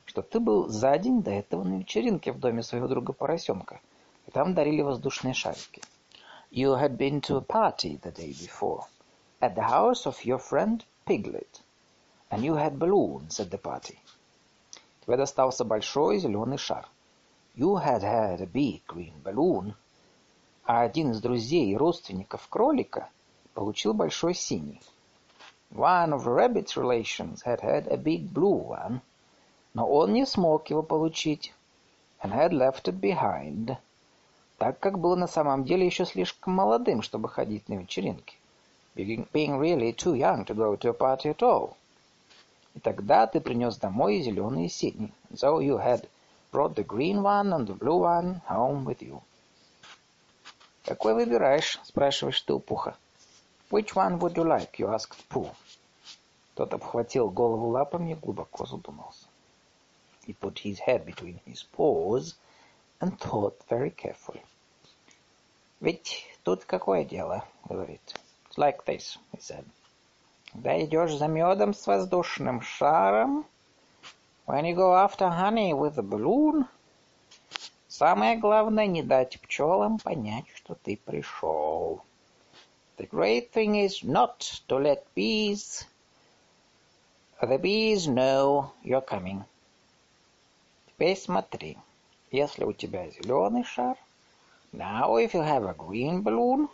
что 0.05 0.21
ты 0.21 0.39
был 0.39 0.67
за 0.69 0.95
день 0.99 1.23
до 1.23 1.31
этого 1.31 1.63
на 1.63 1.79
вечеринке 1.79 2.31
в 2.31 2.39
доме 2.39 2.61
своего 2.61 2.87
друга 2.87 3.11
Поросенка— 3.11 3.81
и 4.27 4.31
там 4.31 4.53
дарили 4.53 4.81
воздушные 4.81 5.33
шарики. 5.33 5.81
You 6.51 6.75
had 6.79 6.97
been 6.97 7.21
to 7.21 7.37
a 7.37 7.41
party 7.41 7.99
the 8.01 8.11
day 8.11 8.33
before 8.33 8.85
at 9.41 9.55
the 9.55 9.63
house 9.63 10.05
of 10.05 10.23
your 10.23 10.39
friend 10.39 10.83
Piglet, 11.05 11.61
and 12.29 12.43
you 12.43 12.55
had 12.55 12.77
balloons 12.77 13.39
at 13.39 13.49
the 13.49 13.57
party. 13.57 13.99
Тебе 15.05 15.17
достался 15.17 15.63
большой 15.63 16.17
зеленый 16.19 16.57
шар. 16.57 16.87
you 17.57 17.77
had 17.77 18.03
had 18.03 18.41
a 18.41 18.45
big 18.45 18.81
green 18.85 19.13
balloon, 19.23 19.75
а 20.65 20.81
один 20.81 21.11
из 21.11 21.21
друзей 21.21 21.71
и 21.71 21.77
родственников 21.77 22.47
кролика 22.49 23.07
получил 23.53 23.93
большой 23.93 24.33
синий. 24.33 24.81
One 25.71 26.11
of 26.11 26.25
the 26.25 26.33
rabbit's 26.33 26.75
relations 26.75 27.43
had 27.45 27.61
had 27.61 27.87
a 27.87 27.95
big 27.95 28.33
blue 28.33 28.67
one, 28.67 28.99
но 29.73 29.87
он 29.87 30.11
не 30.11 30.25
смог 30.25 30.69
его 30.69 30.83
получить, 30.83 31.53
and 32.21 32.33
had 32.33 32.51
left 32.51 32.89
it 32.89 32.99
behind, 32.99 33.77
так 34.57 34.77
как 34.79 34.99
был 34.99 35.15
на 35.15 35.27
самом 35.27 35.63
деле 35.63 35.85
еще 35.85 36.05
слишком 36.05 36.55
молодым, 36.55 37.01
чтобы 37.01 37.29
ходить 37.29 37.69
на 37.69 37.75
вечеринки. 37.75 38.35
Being, 38.95 39.59
really 39.59 39.93
too 39.93 40.15
young 40.15 40.45
to 40.45 40.53
go 40.53 40.75
to 40.75 40.89
a 40.89 40.93
party 40.93 41.29
at 41.29 41.41
all. 41.41 41.75
И 42.75 42.79
тогда 42.79 43.25
ты 43.25 43.39
принес 43.39 43.77
домой 43.77 44.21
зеленый 44.21 44.65
и 44.65 44.69
синий. 44.69 45.13
So 45.33 45.59
you 45.59 45.77
had 45.77 46.07
brought 46.51 46.75
the 46.75 46.85
green 46.85 47.23
one 47.23 47.53
and 47.53 47.65
the 47.65 47.73
blue 47.73 48.01
one 48.01 48.41
home 48.47 48.83
with 48.85 49.01
you. 49.01 49.21
«Какой 50.83 51.15
выбираешь?»— 51.15 51.79
спрашиваешь 51.83 52.41
ты 52.41 52.53
у 52.53 52.59
Пуха. 52.59 52.95
«Which 53.71 53.95
one 53.95 54.19
would 54.19 54.35
you 54.35 54.43
like?»— 54.43 54.73
you 54.77 54.87
asked 54.93 55.25
Pooh. 55.29 55.49
Тот 56.53 56.73
обхватил 56.73 57.29
голову 57.29 57.69
лапами 57.69 58.11
и 58.11 58.15
глубоко 58.15 58.65
задумался. 58.65 59.25
He 60.27 60.33
put 60.33 60.59
his 60.59 60.79
head 60.79 61.05
between 61.05 61.39
his 61.45 61.63
paws 61.63 62.35
and 62.99 63.17
thought 63.19 63.55
very 63.69 63.89
carefully. 63.89 64.43
«Ведь 65.79 66.25
тут 66.43 66.65
какое 66.65 67.05
дело?»— 67.05 67.45
говорит. 67.69 68.01
«It's 68.49 68.57
like 68.57 68.83
this»,— 68.85 69.17
he 69.33 69.39
said. 69.39 69.65
Когда 70.55 70.81
идешь 70.81 71.11
за 71.11 71.27
медом 71.27 71.73
с 71.73 71.85
воздушным 71.85 72.61
шаром, 72.61 73.45
when 74.47 74.63
you 74.63 74.73
go 74.73 74.95
after 74.95 75.27
honey 75.29 75.73
with 75.73 75.97
a 75.97 76.01
balloon, 76.01 76.65
самое 77.89 78.37
главное 78.37 78.87
не 78.87 79.03
дать 79.03 79.37
пчелам 79.41 79.99
понять, 79.99 80.45
что 80.55 80.75
ты 80.75 80.95
пришел. 80.95 82.01
The 82.97 83.09
great 83.09 83.51
thing 83.51 83.85
is 83.85 84.01
not 84.01 84.39
to 84.69 84.79
let 84.79 85.03
bees, 85.13 85.85
the 87.41 87.59
bees 87.59 88.07
know 88.07 88.71
you're 88.81 89.05
coming. 89.05 89.43
Теперь 90.87 91.17
смотри, 91.17 91.77
если 92.31 92.63
у 92.63 92.71
тебя 92.71 93.09
зеленый 93.09 93.65
шар, 93.65 93.97
now 94.71 95.17
if 95.17 95.33
you 95.33 95.41
have 95.41 95.65
a 95.65 95.73
green 95.73 96.21
balloon, 96.21 96.69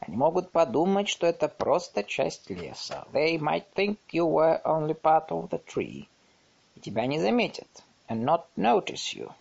Они 0.00 0.16
могут 0.16 0.50
подумать, 0.50 1.08
что 1.08 1.26
это 1.26 1.48
просто 1.48 2.04
часть 2.04 2.50
леса. 2.50 3.06
They 3.12 3.38
might 3.38 3.64
think 3.74 3.98
you 4.12 4.26
were 4.26 4.60
only 4.64 4.94
part 4.94 5.28
of 5.28 5.48
the 5.48 5.62
tree. 5.64 6.06
И 6.74 6.80
тебя 6.80 7.06
не 7.06 7.18
заметят. 7.18 7.68
And 8.08 8.24
not 8.24 8.44
notice 8.56 9.14
you. 9.14 9.32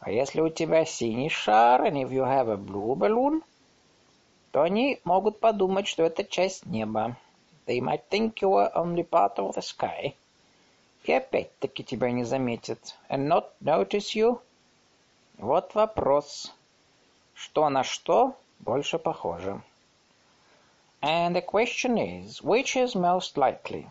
А 0.00 0.10
если 0.10 0.40
у 0.40 0.48
тебя 0.48 0.84
синий 0.84 1.28
шар, 1.28 1.82
and 1.82 2.02
if 2.02 2.10
you 2.10 2.24
have 2.24 2.48
a 2.48 2.56
blue 2.56 2.94
balloon, 2.94 3.42
то 4.52 4.62
они 4.62 5.00
могут 5.04 5.38
подумать, 5.38 5.86
что 5.86 6.02
это 6.02 6.24
часть 6.24 6.64
неба. 6.66 7.16
They 7.66 7.80
might 7.80 8.08
think 8.08 8.34
you 8.40 8.50
were 8.50 8.72
only 8.74 9.06
part 9.08 9.36
of 9.36 9.54
the 9.54 9.62
sky. 9.62 10.14
И 11.04 11.12
опять-таки 11.12 11.84
тебя 11.84 12.10
не 12.10 12.24
заметят. 12.24 12.96
And 13.08 13.26
not 13.26 13.50
notice 13.60 14.14
you. 14.14 14.40
Вот 15.38 15.74
вопрос. 15.74 16.54
Что 17.34 17.68
на 17.68 17.84
что 17.84 18.34
больше 18.66 18.98
похоже. 18.98 19.62
And 21.00 21.36
the 21.36 21.42
question 21.42 21.96
is, 21.96 22.42
which 22.42 22.74
is 22.76 22.96
most 22.96 23.36
likely? 23.36 23.86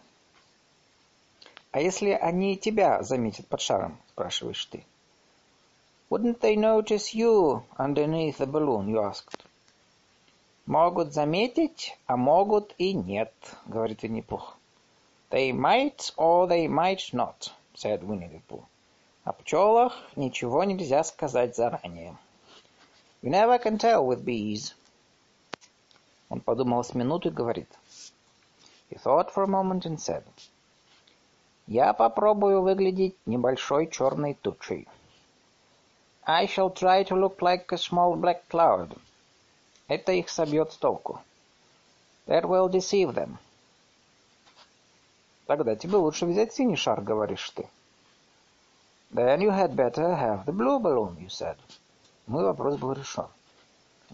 А 1.72 1.80
если 1.80 2.12
они 2.12 2.58
тебя 2.58 3.02
заметят 3.02 3.48
под 3.48 3.62
шаром, 3.62 3.98
спрашиваешь 4.10 4.66
ты. 4.66 4.84
Wouldn't 6.10 6.40
they 6.42 6.56
notice 6.56 7.14
you 7.14 7.64
underneath 7.78 8.38
the 8.38 8.46
balloon, 8.46 8.88
you 8.88 9.00
asked. 9.00 9.40
Могут 10.66 11.14
заметить, 11.14 11.98
а 12.06 12.18
могут 12.18 12.76
и 12.78 12.94
нет, 12.94 13.34
говорит 13.66 14.04
Винни-Пух. 14.04 14.58
They 15.32 15.52
might 15.52 16.14
or 16.18 16.48
they 16.48 16.68
might 16.68 17.14
not, 17.14 17.52
said 17.76 18.04
Winnie-the-Pooh. 18.04 18.64
О 19.24 19.34
пчелах 19.34 19.94
ничего 20.16 20.64
нельзя 20.64 21.04
сказать 21.04 21.56
заранее. 21.56 22.18
You 23.25 23.31
never 23.31 23.59
can 23.59 23.79
tell 23.79 24.07
with 24.07 24.25
bees. 24.25 24.75
Он 26.29 26.41
подумал 26.41 26.83
с 26.83 26.95
минуту 26.95 27.29
и 27.29 27.33
говорит. 27.33 27.69
He 28.91 28.97
thought 28.97 29.33
for 29.33 29.45
a 29.45 29.47
moment 29.47 29.85
and 29.85 29.99
said. 29.99 30.25
Я 31.67 31.93
попробую 31.93 32.63
выглядеть 32.63 33.17
небольшой 33.27 33.87
черной 33.89 34.35
тучей. 34.35 34.89
I 36.25 36.47
shall 36.47 36.73
try 36.73 37.05
to 37.05 37.17
look 37.17 37.41
like 37.41 37.73
a 37.73 37.79
small 37.79 38.17
black 38.17 38.49
cloud. 38.49 38.99
Это 39.89 40.13
их 40.13 40.29
собьет 40.29 40.73
с 40.73 40.77
толку. 40.77 41.21
That 42.27 42.45
will 42.45 42.69
deceive 42.69 43.15
them. 43.15 43.39
Тогда 45.47 45.75
тебе 45.75 45.97
лучше 45.97 46.27
взять 46.27 46.53
синий 46.53 46.77
шар, 46.77 47.01
говоришь 47.01 47.51
ты. 47.51 47.69
Then 49.13 49.41
you 49.41 49.51
had 49.51 49.75
better 49.75 50.15
have 50.15 50.45
the 50.47 50.53
blue 50.53 50.79
balloon, 50.79 51.17
you 51.19 51.29
said. 51.29 51.57
Мой 52.28 52.44
вопрос 52.44 52.78
был 52.78 52.94
решен. 52.94 53.28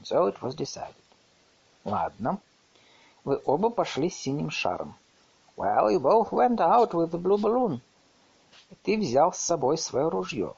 So 0.04 0.28
it 0.28 0.40
was 0.42 0.56
decided. 0.56 0.96
Ладно. 1.86 2.40
Вы 3.24 3.42
оба 3.46 3.70
пошли 3.70 4.10
с 4.10 4.16
синим 4.16 4.50
шаром. 4.50 4.96
Well, 5.56 5.90
you 5.92 6.00
both 6.00 6.32
went 6.32 6.60
out 6.60 6.94
with 6.94 7.12
the 7.12 7.22
blue 7.22 7.38
balloon. 7.38 7.80
И 8.70 8.76
ты 8.84 8.98
взял 8.98 9.32
с 9.32 9.38
собой 9.38 9.78
свое 9.78 10.10
ружье. 10.10 10.56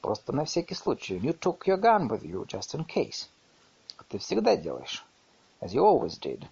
Просто 0.00 0.32
на 0.32 0.44
всякий 0.44 0.74
случай. 0.74 1.18
You 1.18 1.36
took 1.38 1.66
your 1.66 1.80
gun 1.80 2.08
with 2.08 2.22
you, 2.22 2.46
just 2.46 2.74
in 2.74 2.86
case. 2.86 3.28
Как 3.96 4.06
ты 4.08 4.18
всегда 4.18 4.56
делаешь. 4.56 5.04
As 5.60 5.72
you 5.72 5.82
always 5.82 6.18
did. 6.20 6.44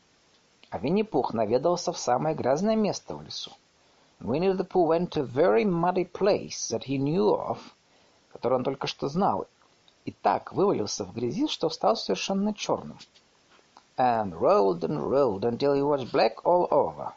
А 0.70 0.78
Винни-Пух 0.78 1.34
наведался 1.34 1.92
в 1.92 1.98
самое 1.98 2.34
грязное 2.34 2.74
место 2.74 3.14
в 3.14 3.22
лесу. 3.22 3.52
Winnie 4.20 4.56
the 4.56 4.66
Pooh 4.66 4.86
went 4.86 5.10
to 5.10 5.20
a 5.20 5.24
very 5.24 5.64
muddy 5.64 6.04
place 6.04 6.70
that 6.70 6.84
he 6.84 6.98
knew 6.98 7.36
of, 7.36 7.58
который 8.32 8.54
он 8.54 8.64
только 8.64 8.86
что 8.86 9.08
знал, 9.08 9.46
и 10.04 10.12
так 10.12 10.52
вывалился 10.52 11.04
в 11.04 11.14
грязи, 11.14 11.46
что 11.48 11.70
стал 11.70 11.96
совершенно 11.96 12.52
черным. 12.52 12.98
And 13.96 14.32
rolled 14.32 14.80
and 14.80 14.98
rolled 15.08 15.44
until 15.44 15.74
he 15.74 15.82
was 15.82 16.04
black 16.10 16.44
all 16.44 16.68
over. 16.70 17.12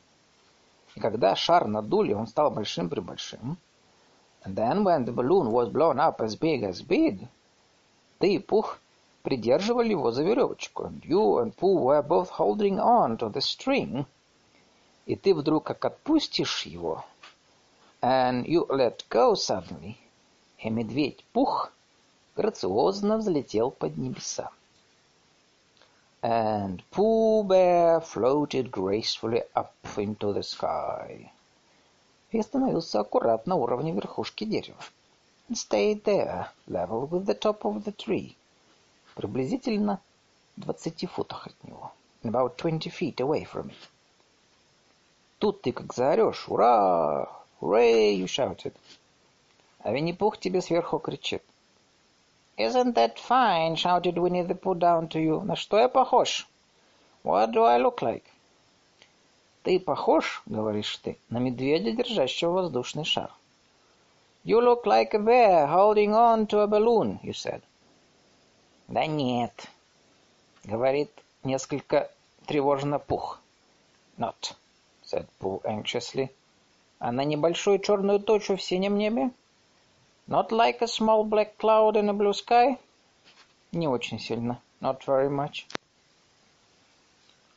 И 0.96 1.00
когда 1.00 1.36
шар 1.36 1.68
надули, 1.68 2.14
он 2.14 2.28
стал 2.28 2.52
большим-пребольшим. 2.52 3.58
And 4.44 4.56
then 4.56 4.84
when 4.84 5.06
the 5.06 5.12
balloon 5.12 5.52
was 5.52 5.70
blown 5.70 6.00
up 6.00 6.22
as 6.22 6.36
big 6.36 6.64
as 6.64 6.82
big, 6.82 7.28
ты 8.20 8.36
и 8.36 8.40
Пух 8.40 8.80
придерживали 9.24 9.90
его 9.90 10.12
за 10.12 10.24
веревочку. 10.24 10.84
And 10.84 11.02
you 11.04 11.40
and 11.40 11.56
Pooh 11.56 11.80
were 11.80 12.02
both 12.02 12.30
holding 12.30 12.80
on 12.80 13.18
to 13.18 13.30
the 13.30 13.42
string. 13.42 14.06
И 15.06 15.16
ты 15.16 15.34
вдруг 15.34 15.66
как 15.66 15.84
отпустишь 15.84 16.66
его. 16.66 17.04
And 18.02 18.46
you 18.46 18.66
let 18.70 19.04
go 19.10 19.34
suddenly. 19.34 19.98
И 20.60 20.70
медведь 20.70 21.26
Пух 21.34 21.72
грациозно 22.38 23.18
взлетел 23.18 23.72
под 23.72 23.98
небеса. 23.98 24.52
And 26.22 26.82
Pooh 26.92 27.44
Bear 27.44 28.02
floated 28.02 28.70
gracefully 28.70 29.44
up 29.56 29.74
into 29.96 30.34
the 30.34 30.44
sky. 30.44 31.30
И 32.32 32.40
остановился 32.40 33.00
аккуратно 33.00 33.56
на 33.56 33.62
уровне 33.62 33.92
верхушки 33.92 34.44
дерева. 34.44 34.80
And 35.50 35.56
stayed 35.56 36.04
there, 36.04 36.48
level 36.68 37.08
with 37.10 37.26
the 37.26 37.38
top 37.40 37.62
of 37.62 37.84
the 37.84 37.96
tree. 37.96 38.36
Приблизительно 39.16 40.00
в 40.56 40.62
двадцати 40.62 41.08
футах 41.08 41.48
от 41.48 41.64
него. 41.64 41.92
About 42.24 42.58
twenty 42.58 42.90
feet 42.90 43.16
away 43.16 43.48
from 43.52 43.70
it. 43.70 43.90
Тут 45.40 45.62
ты 45.62 45.72
как 45.72 45.94
заорешь. 45.94 46.48
Ура! 46.48 47.30
Hooray! 47.62 48.16
You 48.16 48.26
shouted. 48.26 48.74
А 49.80 49.92
Винни-Пух 49.92 50.38
тебе 50.38 50.62
сверху 50.62 51.00
кричит. 51.00 51.44
«Isn't 52.58 52.96
that 52.96 53.20
fine?»— 53.20 53.76
shouted 53.78 54.18
Winnie 54.18 54.42
the 54.42 54.56
Pooh 54.56 54.74
down 54.74 55.10
to 55.10 55.20
you. 55.20 55.42
«На 55.44 55.56
что 55.56 55.78
я 55.78 55.88
похож?» 55.88 56.48
«What 57.24 57.52
do 57.52 57.64
I 57.64 57.78
look 57.78 58.02
like?» 58.02 58.24
«Ты 59.64 59.80
похож,— 59.80 60.42
говоришь 60.48 60.98
ты,— 60.98 61.20
на 61.30 61.38
медведя, 61.38 61.92
держащего 61.92 62.54
воздушный 62.54 63.06
шар». 63.06 63.32
«You 64.44 64.62
look 64.62 64.86
like 64.86 65.14
a 65.14 65.20
bear 65.20 65.68
holding 65.68 66.16
on 66.16 66.48
to 66.48 66.62
a 66.62 66.68
balloon»,— 66.68 67.20
you 67.22 67.34
said. 67.34 67.62
«Да 68.88 69.06
нет»,— 69.06 69.68
говорит 70.64 71.12
несколько 71.44 72.10
тревожно 72.48 72.98
Пух. 72.98 73.40
«Not»,— 74.18 74.56
said 75.04 75.28
Pooh 75.40 75.62
anxiously. 75.62 76.32
«А 76.98 77.12
на 77.12 77.24
небольшую 77.24 77.78
черную 77.78 78.20
точку 78.20 78.56
в 78.56 78.64
синем 78.64 78.98
небе?» 78.98 79.30
Not 80.28 80.52
like 80.52 80.82
a 80.82 80.88
small 80.88 81.24
black 81.24 81.58
cloud 81.58 81.96
in 81.96 82.10
a 82.10 82.14
blue 82.14 82.34
sky? 82.34 82.78
Не 83.72 83.88
очень 83.88 84.20
сильно. 84.20 84.62
Not 84.82 85.06
very 85.06 85.30
much. 85.30 85.66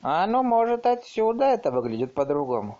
А 0.03 0.27
ну, 0.27 0.43
может, 0.43 0.87
отсюда 0.87 1.47
это 1.47 1.73
выглядит 1.73 2.15
по-другому. 2.15 2.79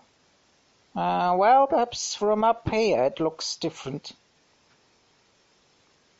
Uh, 0.95 1.35
well, 1.37 1.67
perhaps 1.67 2.15
from 2.15 2.43
up 2.43 2.67
here 2.69 3.05
it 3.05 3.19
looks 3.19 3.57
different. 3.57 4.13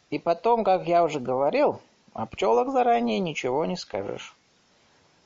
И 0.10 0.20
потом, 0.20 0.66
как 0.66 0.86
я 0.86 1.04
уже 1.04 1.22
говорил, 1.22 1.80
о 2.14 2.26
пчелах 2.26 2.72
заранее 2.72 3.20
ничего 3.20 3.66
не 3.66 3.78
скажешь. 3.78 4.36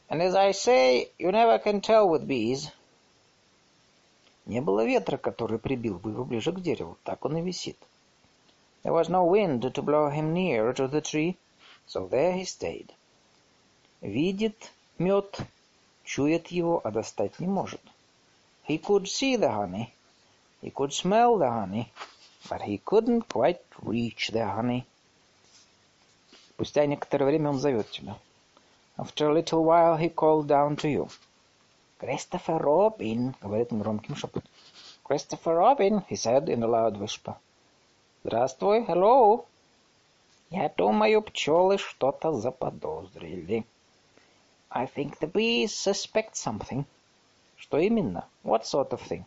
And 0.08 0.22
as 0.22 0.36
I 0.36 0.52
say, 0.52 1.10
you 1.18 1.32
never 1.32 1.58
can 1.58 1.82
tell 1.82 2.08
with 2.08 2.28
bees. 2.28 2.72
Не 4.46 4.62
было 4.62 4.86
ветра, 4.86 5.18
который 5.18 5.58
прибил 5.58 5.98
бы 5.98 6.12
его 6.12 6.24
ближе 6.24 6.52
к 6.52 6.62
дереву. 6.62 6.98
Так 7.04 7.26
он 7.26 7.38
и 7.38 7.42
висит. 7.42 7.78
There 8.85 8.93
was 8.93 9.09
no 9.09 9.25
wind 9.25 9.63
to 9.75 9.83
blow 9.83 10.11
him 10.11 10.35
nearer 10.35 10.75
to 10.75 10.87
the 10.87 11.01
tree, 11.01 11.39
so 11.87 12.07
there 12.07 12.33
he 12.33 12.45
stayed. 12.45 12.93
Видит 14.03 14.71
мед, 14.99 15.41
чует 16.05 16.49
его, 16.49 16.83
а 16.85 16.91
достать 16.91 17.41
не 17.41 17.47
может. 17.47 17.81
He 18.69 18.77
could 18.77 19.09
see 19.09 19.37
the 19.37 19.51
honey, 19.51 19.95
he 20.61 20.71
could 20.71 20.93
smell 20.93 21.39
the 21.39 21.51
honey, 21.51 21.91
but 22.51 22.61
he 22.61 22.77
couldn't 22.79 23.29
quite 23.29 23.63
reach 23.83 24.29
the 24.29 24.45
honey. 24.45 24.85
Спустя 26.51 26.85
некоторое 26.85 27.25
время 27.25 27.49
он 27.49 27.59
зовет 27.59 27.91
тебя. 27.91 28.19
After 28.99 29.31
a 29.31 29.33
little 29.33 29.65
while 29.65 29.97
he 29.97 30.11
called 30.11 30.47
down 30.47 30.77
to 30.77 30.89
you. 30.89 31.09
«Кристофер 31.99 32.59
Робин!» — 32.59 33.41
говорит 33.41 33.73
он 33.73 33.81
громким 33.81 34.17
шепотом. 34.17 34.51
«Кристофер 35.05 35.55
Робин!» — 35.55 36.11
he 36.11 36.17
said 36.17 36.49
in 36.49 36.63
a 36.63 36.67
loud 36.67 36.99
whisper. 36.99 37.37
«Здравствуй, 38.28 38.80
hello!» 38.88 39.46
«Я 40.50 40.70
думаю, 40.70 41.22
пчелы 41.22 41.78
что-то 41.78 42.32
заподозрили». 42.32 43.68
«I 44.72 44.88
think 44.88 45.20
the 45.20 45.32
bees 45.32 45.68
suspect 45.68 46.34
something». 46.34 46.86
«Что 47.56 47.78
именно? 47.78 48.28
What 48.44 48.64
sort 48.64 48.90
of 48.90 49.08
thing?» 49.08 49.26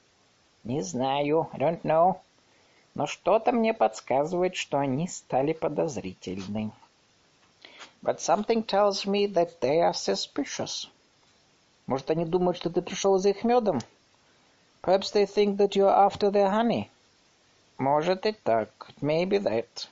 «Не 0.64 0.82
знаю, 0.82 1.48
I 1.52 1.60
don't 1.60 1.82
know». 1.82 2.16
Но 2.96 3.06
что-то 3.06 3.52
мне 3.52 3.72
подсказывает, 3.72 4.56
что 4.56 4.80
они 4.80 5.06
стали 5.06 5.52
подозрительны. 5.52 6.72
But 8.02 8.18
something 8.18 8.64
tells 8.66 9.06
me 9.06 9.32
that 9.32 9.60
they 9.60 9.78
are 9.78 9.94
suspicious. 9.94 10.88
Может, 11.86 12.10
они 12.10 12.24
думают, 12.24 12.56
что 12.56 12.68
ты 12.68 12.82
пришел 12.82 13.16
за 13.18 13.28
их 13.28 13.44
медом? 13.44 13.78
Perhaps 14.82 15.12
they 15.12 15.24
think 15.24 15.56
that 15.58 15.76
you're 15.76 15.86
after 15.88 16.32
their 16.32 16.50
honey. 16.50 16.90
Может 17.78 18.26
и 18.26 18.32
так. 18.32 18.90
Maybe 19.00 19.38
that. 19.38 19.88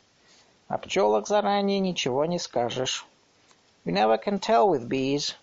О 0.68 0.78
пчелах 0.78 1.28
заранее 1.28 1.78
ничего 1.78 2.24
не 2.24 2.40
скажешь. 2.40 3.06
You 3.84 3.92
never 3.92 4.18
can 4.20 4.40
tell 4.40 4.68
with 4.68 4.88
bees. 4.88 5.36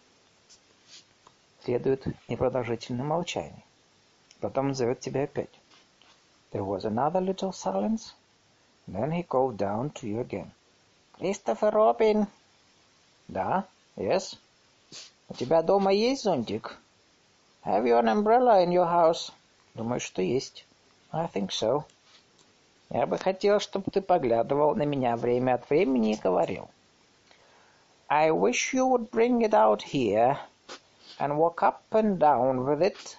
Следует 1.64 2.06
непродолжительное 2.28 3.06
молчание. 3.06 3.64
Потом 4.42 4.68
он 4.68 4.76
зовет 4.76 5.00
тебя 5.00 5.24
опять. 5.24 5.50
There 6.52 6.66
was 6.66 6.84
another 6.84 7.22
little 7.22 7.54
silence. 7.54 8.14
Then 8.88 9.12
he 9.12 9.24
called 9.24 9.56
down 9.56 9.92
to 9.94 10.06
you 10.06 10.20
again. 10.20 10.52
Christopher 11.18 11.72
Robin. 11.72 12.28
Да, 13.30 13.66
yes. 13.96 14.38
У 15.30 15.34
тебя 15.34 15.62
дома 15.62 15.94
есть 15.94 16.24
зонтик? 16.24 16.78
Have 17.64 17.86
you 17.86 17.98
an 17.98 18.10
umbrella 18.10 18.62
in 18.62 18.72
your 18.72 18.86
house? 18.86 19.32
Думаю, 19.74 20.02
что 20.02 20.22
есть. 20.22 20.66
I 21.14 21.28
think 21.28 21.52
so. 21.52 21.86
Я 22.90 23.06
бы 23.06 23.18
хотел, 23.18 23.60
чтобы 23.60 23.92
ты 23.92 24.02
поглядывал 24.02 24.76
на 24.76 24.84
меня 24.84 25.16
время 25.16 25.56
от 25.56 25.70
времени 25.70 26.14
и 26.14 26.20
говорил. 26.20 26.70
I 28.08 28.30
wish 28.30 28.74
you 28.74 28.88
would 28.88 29.10
bring 29.10 29.42
it 29.42 29.54
out 29.54 29.82
here 29.82 30.38
and 31.20 31.38
walk 31.38 31.64
up 31.64 31.82
and 31.92 32.20
down 32.20 32.66
with 32.66 32.82
it 32.82 33.18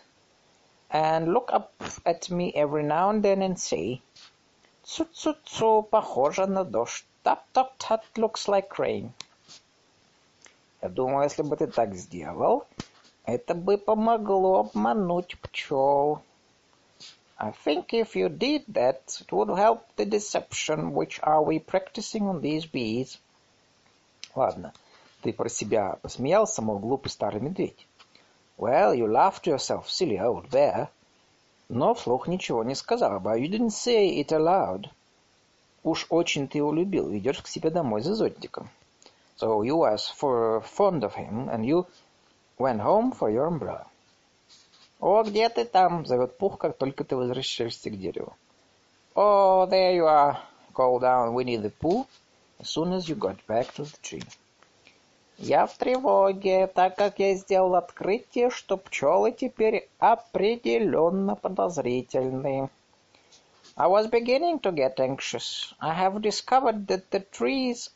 and 0.91 1.33
look 1.33 1.51
up 1.53 1.73
at 2.05 2.31
me 2.31 2.53
every 2.55 2.85
now 2.85 3.11
and 3.11 3.23
then 3.23 3.43
and 3.43 3.59
say, 3.59 4.01
Цу-цу-цу, 4.85 5.83
похоже 5.83 6.47
на 6.47 6.65
дождь. 6.65 7.07
Tap-tap-tap 7.25 8.03
looks 8.17 8.47
like 8.47 8.79
rain. 8.79 9.13
Я 10.83 10.91
думаю, 10.91 11.25
если 11.25 11.43
бы 11.43 11.57
ты 11.57 11.67
так 11.67 11.95
сделал, 11.95 12.67
это 13.25 13.55
бы 13.55 13.79
помогло 13.79 14.61
обмануть 14.61 15.41
пчел. 15.41 16.21
I 17.38 17.52
think 17.52 17.94
if 17.94 18.16
you 18.16 18.28
did 18.28 18.66
that, 18.68 19.18
it 19.22 19.32
would 19.32 19.58
help 19.58 19.96
the 19.96 20.06
deception 20.06 20.94
which 20.94 21.20
are 21.24 21.42
we 21.42 21.60
practicing 21.60 22.28
on 22.28 22.42
these 22.42 22.66
bees. 22.66 23.18
Ладно, 24.36 24.74
ты 25.22 25.32
про 25.32 25.50
себя 25.50 25.98
посмеялся, 26.02 26.62
мол, 26.62 26.80
глупый 26.80 27.10
старый 27.10 27.42
медведь. 27.42 27.88
Well, 28.58 28.94
you 28.94 29.08
laughed 29.08 29.44
to 29.46 29.52
yourself, 29.52 29.90
silly 29.90 30.20
old 30.20 30.50
bear. 30.50 30.90
Но 31.70 31.94
вслух 31.94 32.28
ничего 32.28 32.64
не 32.66 32.76
сказал, 32.76 33.22
but 33.22 33.40
you 33.40 33.48
didn't 33.48 33.72
say 33.72 34.20
it 34.20 34.34
aloud. 34.34 34.90
Уж 35.84 36.08
очень 36.10 36.50
ты 36.50 36.58
его 36.58 36.74
любил, 36.74 37.10
идешь 37.16 37.42
к 37.42 37.48
себе 37.48 37.70
домой 37.70 38.02
за 38.02 38.16
зонтиком. 38.16 38.70
So 39.38 39.64
you 39.64 39.78
was 39.78 40.10
for 40.10 40.62
fond 40.62 41.04
of 41.04 41.16
him, 41.16 41.48
and 41.48 41.66
you 41.66 41.88
went 42.58 42.82
home 42.82 43.14
for 43.14 43.30
your 43.30 43.46
umbrella. 43.46 43.88
«О, 45.01 45.23
где 45.23 45.49
ты 45.49 45.65
там?»— 45.65 46.07
зовет 46.07 46.39
Пух, 46.39 46.59
как 46.59 46.77
только 46.77 47.05
ты 47.05 47.17
возвращаешься 47.17 47.91
к 47.91 47.99
дереву. 47.99 48.35
«Oh, 49.15 49.69
there 49.69 49.95
you 49.97 50.07
are!»— 50.07 50.39
called 50.75 51.03
down 51.03 51.35
Winnie 51.35 51.57
the 51.57 51.71
Pooh 51.71 52.07
as 52.59 52.69
soon 52.69 52.93
as 52.93 53.09
you 53.09 53.17
got 53.17 53.37
back 53.47 53.73
to 53.75 53.85
the 53.85 53.97
tree. 54.03 54.25
«Я 55.39 55.67
в 55.67 55.77
тревоге, 55.77 56.69
так 56.69 56.97
как 56.97 57.19
я 57.19 57.35
сделал 57.35 57.75
открытие, 57.75 58.51
что 58.51 58.77
пчелы 58.77 59.33
теперь 59.33 59.89
определенно 59.99 61.35
подозрительны». 61.35 62.71
I 63.77 63.89
was 63.89 64.09
beginning 64.09 64.61
to 64.61 64.73
get 64.73 65.01
anxious. 65.01 65.75
I 65.81 65.93
have 65.95 66.23
discovered 66.23 66.87
that 66.87 67.11
the 67.11 67.21
trees 67.33 67.91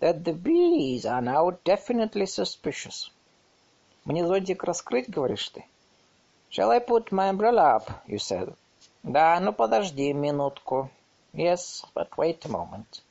that 0.00 0.22
the 0.22 0.32
bees 0.32 1.04
are 1.04 1.20
now 1.20 1.58
definitely 1.64 2.26
suspicious. 2.26 3.10
Мне 4.04 4.24
зонтик 4.24 4.62
раскрыть, 4.62 5.10
говоришь 5.10 5.48
ты? 5.48 5.64
Shall 6.54 6.70
I 6.70 6.78
put 6.78 7.10
my 7.10 7.26
umbrella 7.30 7.74
up, 7.74 8.04
you 8.06 8.20
said. 8.20 8.54
Да, 9.02 9.40
ну 9.40 9.52
подожди 9.52 10.12
минутку. 10.12 10.88
Yes, 11.32 11.84
but 11.96 12.10
wait 12.16 12.44
a 12.44 12.48
moment. 12.48 13.02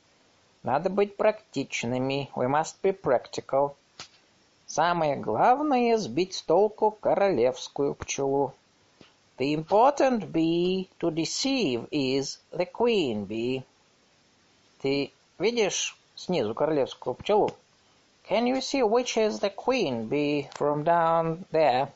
Надо 0.62 0.88
быть 0.88 1.18
практичными. 1.18 2.30
We 2.34 2.48
must 2.48 2.76
be 2.82 2.98
practical. 2.98 3.76
Самое 4.66 5.16
главное— 5.16 5.94
сбить 5.98 6.32
с 6.32 6.40
толку 6.40 6.92
королевскую 6.92 7.94
пчелу. 7.94 8.54
The 9.36 9.54
important 9.54 10.32
bee 10.32 10.88
to 11.00 11.10
deceive 11.10 11.86
is 11.90 12.38
the 12.50 12.64
queen 12.64 13.26
bee. 13.26 13.62
Ты 14.80 15.12
видишь 15.38 15.94
снизу 16.16 16.54
королевскую 16.54 17.12
пчелу. 17.12 17.50
Can 18.26 18.46
you 18.46 18.62
see 18.62 18.80
which 18.80 19.18
is 19.18 19.40
the 19.40 19.54
queen 19.54 20.08
bee 20.08 20.48
from 20.54 20.82
down 20.82 21.44
there? 21.52 21.90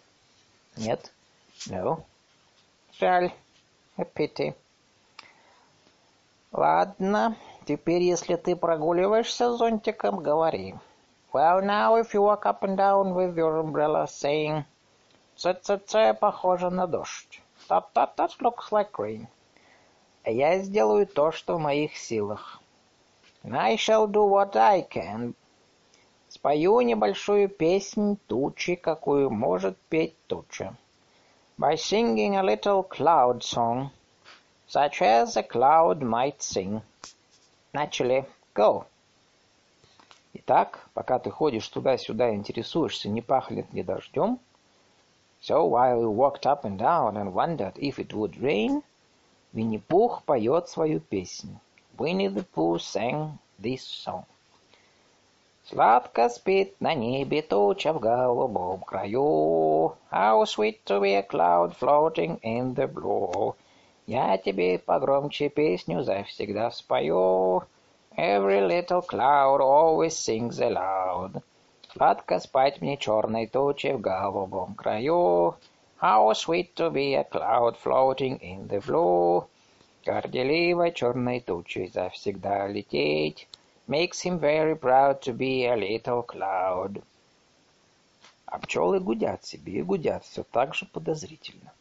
Нет. 0.76 1.10
No. 1.66 2.04
Жаль. 2.92 3.32
A 3.96 4.04
pity. 4.04 4.54
Ладно. 6.52 7.36
Теперь, 7.66 8.02
если 8.02 8.36
ты 8.36 8.56
прогуливаешься 8.56 9.52
с 9.52 9.58
зонтиком, 9.58 10.20
говори. 10.20 10.74
Well, 11.32 11.60
now, 11.60 11.96
if 11.96 12.14
you 12.14 12.22
walk 12.22 12.46
up 12.46 12.62
and 12.62 12.76
down 12.76 13.14
with 13.14 13.36
your 13.36 13.58
umbrella, 13.58 14.06
saying, 14.06 14.64
«Ц-ц-ц, 15.36 16.14
похоже 16.14 16.70
на 16.70 16.86
дождь». 16.86 17.42
«That-that-that 17.68 18.38
looks 18.40 18.70
like 18.70 18.92
rain». 18.92 19.26
Я 20.24 20.58
сделаю 20.60 21.06
то, 21.06 21.32
что 21.32 21.56
в 21.56 21.60
моих 21.60 21.96
силах. 21.96 22.60
And 23.42 23.56
I 23.56 23.76
shall 23.76 24.06
do 24.06 24.26
what 24.26 24.56
I 24.56 24.82
can. 24.82 25.34
Спою 26.28 26.80
небольшую 26.80 27.48
песнь 27.48 28.16
тучи, 28.26 28.74
какую 28.74 29.30
может 29.30 29.76
петь 29.88 30.16
туча. 30.26 30.76
By 31.57 31.75
singing 31.75 32.35
a 32.35 32.43
little 32.43 32.83
cloud 32.83 33.43
song, 33.43 33.91
such 34.67 35.01
as 35.01 35.37
a 35.37 35.43
cloud 35.43 36.01
might 36.01 36.41
sing. 36.41 36.81
Начали. 37.73 38.25
Go. 38.53 38.85
Итак, 40.33 40.87
пока 40.93 41.19
ты 41.19 41.31
ходишь 41.31 41.67
туда-сюда 41.67 42.29
и 42.29 42.35
интересуешься, 42.35 43.07
не 43.09 43.21
пахнет 43.21 43.71
ли 43.73 43.83
дождем, 43.83 44.39
so 45.41 45.65
while 45.65 46.01
you 46.01 46.09
walked 46.09 46.45
up 46.45 46.65
and 46.65 46.79
down 46.79 47.17
and 47.17 47.33
wondered 47.33 47.77
if 47.77 47.99
it 47.99 48.13
would 48.13 48.41
rain, 48.41 48.83
Винни-Пух 49.53 50.23
поет 50.25 50.67
свою 50.67 50.99
песню. 50.99 51.59
Winnie 51.97 52.27
the 52.27 52.43
Pooh 52.43 52.79
sang 52.79 53.37
this 53.59 53.83
song. 53.83 54.25
Сладко 55.70 56.30
спит 56.30 56.80
на 56.80 56.94
небе 56.94 57.42
туча 57.42 57.92
в 57.92 58.00
голубом 58.00 58.80
краю. 58.80 59.96
How 60.10 60.44
sweet 60.44 60.78
to 60.86 60.98
be 60.98 61.12
a 61.14 61.22
cloud 61.22 61.76
floating 61.76 62.40
in 62.40 62.74
the 62.74 62.86
blue. 62.86 63.54
Я 64.06 64.38
тебе 64.38 64.78
погромче 64.78 65.50
песню 65.50 66.02
завсегда 66.02 66.70
спою. 66.70 67.64
Every 68.16 68.66
little 68.66 69.02
cloud 69.06 69.60
always 69.60 70.16
sings 70.16 70.58
aloud. 70.58 71.42
Сладко 71.92 72.38
спать 72.38 72.80
мне 72.80 72.96
черной 72.96 73.46
тучи 73.46 73.92
в 73.92 74.00
голубом 74.00 74.74
краю. 74.74 75.54
How 76.00 76.32
sweet 76.32 76.72
to 76.76 76.90
be 76.90 77.12
a 77.12 77.24
cloud 77.24 77.76
floating 77.76 78.40
in 78.40 78.68
the 78.68 78.80
blue. 78.80 79.44
Горделивой 80.06 80.92
черной 80.92 81.40
тучей 81.40 81.88
завсегда 81.88 82.66
лететь 82.68 83.46
makes 83.88 84.20
him 84.20 84.38
very 84.38 84.76
proud 84.76 85.22
to 85.22 85.32
be 85.32 85.64
a 85.64 85.74
little 85.74 86.22
cloud. 86.22 87.02
А 88.46 88.58
пчелы 88.58 89.00
гудят 89.00 89.44
себе 89.44 89.80
и 89.80 89.82
гудят 89.82 90.24
все 90.24 90.42
так 90.42 90.74
же 90.74 90.86
подозрительно. 90.86 91.72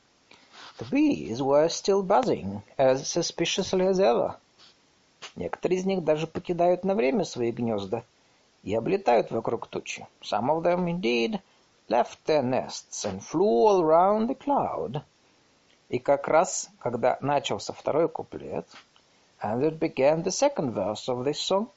The 0.79 0.89
bees 0.89 1.41
were 1.41 1.67
still 1.69 2.03
buzzing, 2.03 2.61
as 2.77 3.07
suspiciously 3.07 3.87
as 3.87 3.99
ever. 3.99 4.35
Некоторые 5.35 5.79
из 5.79 5.85
них 5.85 6.03
даже 6.03 6.27
покидают 6.27 6.83
на 6.83 6.95
время 6.95 7.23
свои 7.23 7.51
гнезда 7.51 8.03
и 8.63 8.73
облетают 8.73 9.31
вокруг 9.31 9.67
тучи. 9.67 10.07
Some 10.21 10.49
of 10.49 10.63
them, 10.63 10.87
indeed, 10.87 11.41
left 11.89 12.19
their 12.25 12.43
nests 12.43 13.05
and 13.05 13.23
flew 13.23 13.65
all 13.67 13.83
round 13.83 14.27
the 14.29 14.35
cloud. 14.35 15.01
И 15.89 15.99
как 15.99 16.27
раз, 16.27 16.69
когда 16.79 17.17
начался 17.21 17.71
второй 17.73 18.09
куплет, 18.09 18.67
and 19.41 19.61
it 19.63 19.79
began 19.79 20.23
the 20.23 20.31
second 20.31 20.73
verse 20.73 21.07
of 21.07 21.23
this 21.23 21.39
song, 21.39 21.69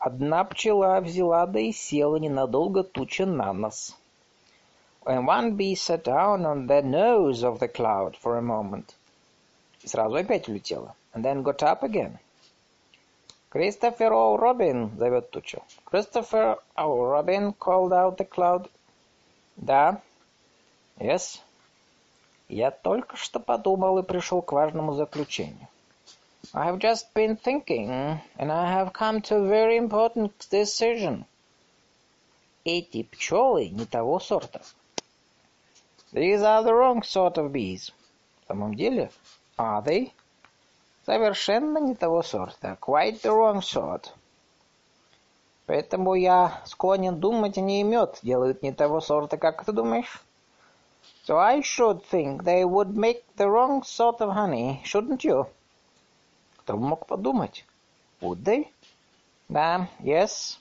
одна 0.00 0.44
пчела 0.44 1.00
взяла 1.00 1.46
да 1.46 1.60
и 1.60 1.72
села 1.72 2.16
ненадолго 2.16 2.82
туча 2.82 3.26
на 3.26 3.52
нос. 3.52 3.96
And 5.04 5.26
one 5.26 5.56
bee 5.56 5.74
sat 5.74 6.04
down 6.04 6.44
on 6.44 6.66
the 6.66 6.82
nose 6.82 7.42
of 7.42 7.58
the 7.58 7.68
cloud 7.68 8.16
for 8.16 8.36
a 8.36 8.42
moment. 8.42 8.94
И 9.82 9.88
сразу 9.88 10.16
опять 10.16 10.48
улетела. 10.48 10.94
And 11.14 11.24
then 11.24 11.42
got 11.42 11.62
up 11.62 11.82
again. 11.82 12.18
«Кристофер 13.50 14.12
О'Робин!» 14.12 14.38
Робин 14.38 14.98
зовет 14.98 15.30
тучу. 15.30 15.62
«Кристофер 15.84 16.58
О'Робин!» 16.76 17.54
called 17.54 17.92
out 17.92 18.16
the 18.16 18.28
cloud. 18.28 18.70
«Да». 19.56 20.00
«Yes». 20.98 21.40
Я 22.48 22.70
только 22.70 23.16
что 23.16 23.40
подумал 23.40 23.98
и 23.98 24.02
пришел 24.02 24.42
к 24.42 24.52
важному 24.52 24.92
заключению. 24.92 25.68
I 26.53 26.65
have 26.65 26.79
just 26.79 27.13
been 27.13 27.35
thinking, 27.35 27.89
and 27.89 28.51
I 28.51 28.71
have 28.71 28.93
come 28.93 29.21
to 29.23 29.35
a 29.35 29.47
very 29.47 29.77
important 29.77 30.31
decision. 30.49 31.25
Эти 32.63 33.03
пчелы 33.03 33.69
не 33.69 33.85
того 33.85 34.19
сорта. 34.19 34.61
These 36.13 36.41
are 36.41 36.63
the 36.63 36.73
wrong 36.73 37.03
sort 37.03 37.37
of 37.37 37.51
bees. 37.51 37.91
В 38.43 38.47
самом 38.47 38.75
деле, 38.75 39.11
are 39.57 39.83
they? 39.83 40.13
Совершенно 41.05 41.79
не 41.79 41.93
того 41.93 42.23
сорта. 42.23 42.77
Quite 42.79 43.21
the 43.21 43.31
wrong 43.31 43.61
sort. 43.61 44.13
Поэтому 45.65 46.13
я 46.15 46.61
склонен 46.65 47.19
думать, 47.19 47.57
они 47.57 47.81
и 47.81 47.83
мед 47.83 48.19
делают 48.21 48.63
не 48.63 48.71
того 48.71 49.01
сорта, 49.01 49.37
как 49.37 49.65
ты 49.65 49.71
думаешь? 49.71 50.21
So 51.27 51.37
I 51.37 51.61
should 51.61 52.03
think 52.09 52.43
they 52.43 52.63
would 52.63 52.95
make 52.95 53.23
the 53.35 53.49
wrong 53.49 53.83
sort 53.83 54.21
of 54.21 54.33
honey, 54.33 54.81
shouldn't 54.85 55.23
you? 55.23 55.47
Кто 56.60 56.76
мог 56.76 57.06
подумать? 57.06 57.64
Would 58.20 58.44
they? 58.44 58.68
Да, 59.48 59.88
yes. 60.00 60.58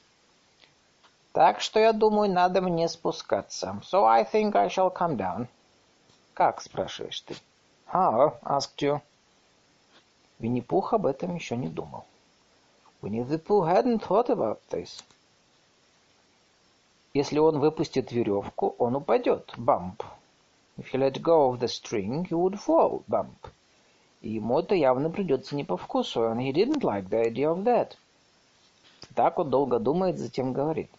Так 1.34 1.60
что 1.62 1.80
я 1.80 1.92
думаю, 1.92 2.32
надо 2.32 2.62
мне 2.62 2.88
спускаться. 2.88 3.80
So 3.84 4.06
I 4.06 4.24
think 4.24 4.56
I 4.56 4.68
shall 4.68 4.94
come 4.94 5.18
down. 5.18 5.48
Как, 6.34 6.62
спрашиваешь 6.62 7.20
ты? 7.22 7.36
How, 7.92 8.40
asked 8.44 8.78
you. 8.78 9.02
Винни-Пух 10.40 10.94
об 10.94 11.06
этом 11.06 11.36
еще 11.36 11.58
не 11.58 11.68
думал. 11.68 12.06
Winnie-the-Pooh 13.02 13.66
hadn't 13.66 14.08
thought 14.08 14.30
about 14.30 14.60
this. 14.70 15.04
Если 17.14 17.40
он 17.40 17.60
выпустит 17.60 18.12
веревку, 18.12 18.76
он 18.78 18.96
упадет. 18.96 19.54
Bump. 19.58 20.04
If 20.78 20.92
he 20.92 20.98
let 20.98 21.22
go 21.22 21.52
of 21.52 21.60
the 21.60 21.68
string, 21.68 22.26
he 22.26 22.34
would 22.34 22.58
fall, 22.58 23.04
bump. 23.10 23.52
Ему 24.22 24.60
это 24.60 24.76
явно 24.76 25.10
придется 25.10 25.56
не 25.56 25.64
по 25.64 25.78
вкусу, 25.78 26.22
and 26.22 26.40
he 26.40 26.52
didn't 26.52 26.82
like 26.82 27.08
the 27.10 27.22
idea 27.22 27.50
of 27.50 27.64
that. 27.64 27.96
Так 29.16 29.40
он 29.40 29.50
долго 29.50 29.80
думает, 29.80 30.18
затем 30.18 30.52
говорит. 30.52 30.90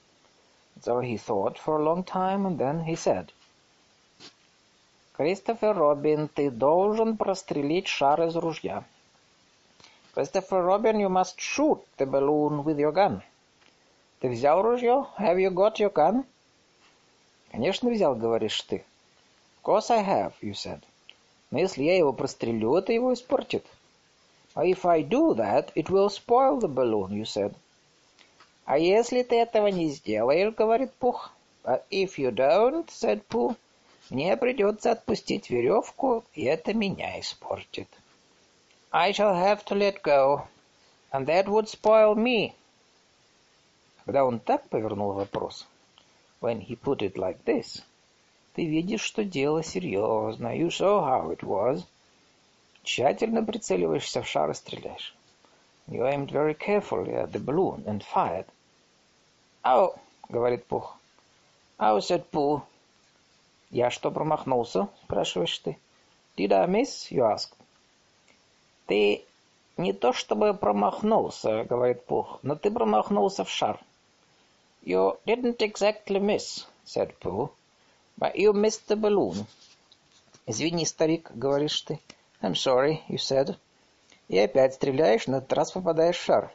So 0.82 1.02
he 1.02 1.18
thought 1.18 1.58
for 1.58 1.76
a 1.76 1.82
long 1.82 2.02
time, 2.04 2.46
and 2.46 2.58
then 2.58 2.84
he 2.84 2.96
said. 2.96 3.30
Кристофер 5.12 5.76
Робин, 5.76 6.28
ты 6.28 6.50
должен 6.50 7.18
прострелить 7.18 7.88
шар 7.88 8.22
из 8.22 8.36
ружья. 8.36 8.84
Christopher 10.14 10.64
Robin, 10.64 10.98
you 10.98 11.10
must 11.10 11.38
shoot 11.38 11.78
the 11.98 12.06
balloon 12.06 12.64
with 12.64 12.78
your 12.78 12.92
gun. 12.92 13.22
Ты 14.20 14.30
взял 14.30 14.62
ружье? 14.62 15.06
Have 15.18 15.38
you 15.38 15.50
got 15.50 15.78
your 15.78 15.92
gun? 15.92 16.24
Конечно, 17.52 17.90
взял, 17.90 18.14
говоришь 18.14 18.62
ты. 18.62 18.84
Of 19.56 19.62
course 19.62 19.90
I 19.90 20.02
have, 20.02 20.32
you 20.40 20.54
said. 20.54 20.80
Но 21.50 21.58
если 21.58 21.82
я 21.82 21.96
его 21.96 22.12
прострелю, 22.12 22.76
это 22.76 22.92
его 22.92 23.12
испортит. 23.12 23.66
If 24.54 24.84
I 24.84 25.02
do 25.02 25.34
that, 25.34 25.72
it 25.74 25.88
will 25.88 26.08
spoil 26.08 26.58
the 26.60 26.68
balloon, 26.68 27.10
you 27.10 27.24
said. 27.24 27.54
А 28.64 28.78
если 28.78 29.22
ты 29.22 29.36
этого 29.36 29.66
не 29.68 29.88
сделаешь, 29.90 30.54
говорит 30.54 30.92
Пух. 30.94 31.32
But 31.64 31.82
if 31.90 32.18
you 32.18 32.30
don't, 32.30 32.88
said 32.88 33.22
Пух, 33.28 33.56
мне 34.10 34.36
придется 34.36 34.92
отпустить 34.92 35.50
веревку, 35.50 36.24
и 36.34 36.44
это 36.44 36.74
меня 36.74 37.18
испортит. 37.20 37.88
I 38.92 39.12
shall 39.12 39.34
have 39.34 39.64
to 39.66 39.76
let 39.76 40.02
go, 40.02 40.42
and 41.12 41.26
that 41.26 41.46
would 41.46 41.68
spoil 41.68 42.14
me. 42.16 42.52
Когда 44.04 44.24
он 44.24 44.40
так 44.40 44.68
повернул 44.68 45.12
вопрос, 45.12 45.66
when 46.40 46.60
he 46.60 46.76
put 46.76 47.02
it 47.02 47.14
like 47.14 47.44
this, 47.44 47.82
Ты 48.54 48.66
видишь, 48.66 49.02
что 49.02 49.24
дело 49.24 49.62
серьезно. 49.62 50.56
You 50.56 50.68
saw 50.68 51.04
how 51.04 51.30
it 51.30 51.40
was. 51.40 51.84
Тщательно 52.82 53.44
прицеливаешься 53.44 54.22
в 54.22 54.28
шар 54.28 54.50
и 54.50 54.54
стреляешь. 54.54 55.14
You 55.86 56.02
aimed 56.02 56.30
very 56.30 56.54
carefully 56.54 57.14
at 57.14 57.32
the 57.32 57.38
balloon 57.38 57.84
and 57.84 58.02
fired. 58.02 58.46
«Ау!»— 59.62 59.94
говорит 60.28 60.64
Пух. 60.66 60.96
«Ау!»— 61.78 61.98
said 62.00 62.24
Пух. 62.30 62.62
«Я 63.70 63.90
что, 63.90 64.10
промахнулся?»— 64.10 64.88
спрашиваешь 65.04 65.58
ты. 65.58 65.76
«Did 66.36 66.52
I 66.52 66.66
miss?»— 66.66 67.08
you 67.10 67.22
ask. 67.22 67.52
«Ты 68.86 69.24
не 69.76 69.92
то 69.92 70.12
чтобы 70.12 70.54
промахнулся»,— 70.54 71.64
говорит 71.68 72.04
Пух,— 72.06 72.38
«но 72.42 72.56
ты 72.56 72.70
промахнулся 72.70 73.44
в 73.44 73.50
шар». 73.50 73.78
«You 74.82 75.18
didn't 75.26 75.58
exactly 75.58 76.18
miss»,— 76.18 76.66
said 76.84 77.14
Pooh. 77.20 77.50
But 78.20 78.36
you 78.36 78.52
missed 78.52 78.86
the 78.86 78.96
balloon. 78.96 79.46
Извини, 80.46 80.84
старик, 80.84 81.30
говоришь 81.34 81.80
ты. 81.80 82.00
I'm 82.42 82.54
sorry, 82.54 83.00
you 83.08 83.16
said. 83.16 83.56
И 84.28 84.38
опять 84.38 84.74
стреляешь, 84.74 85.26
на 85.26 85.36
этот 85.36 85.54
раз 85.54 85.72
попадаешь 85.72 86.18
в 86.18 86.24
шар. 86.24 86.52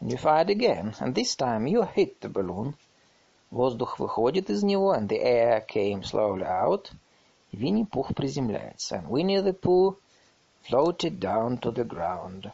And 0.00 0.10
you 0.10 0.18
fired 0.18 0.50
again, 0.50 0.94
and 1.00 1.14
this 1.14 1.34
time 1.36 1.66
you 1.66 1.88
hit 1.96 2.20
the 2.20 2.28
balloon. 2.28 2.74
Воздух 3.50 3.98
выходит 3.98 4.50
из 4.50 4.62
него, 4.62 4.94
and 4.94 5.08
the 5.08 5.22
air 5.22 5.64
came 5.66 6.02
slowly 6.02 6.44
out. 6.44 6.90
Винни-Пух 7.52 8.14
приземляется, 8.14 8.96
and 8.96 9.08
Winnie 9.08 9.40
the 9.40 9.54
Pooh 9.54 9.96
floated 10.68 11.18
down 11.18 11.58
to 11.60 11.72
the 11.72 11.84
ground. 11.84 12.52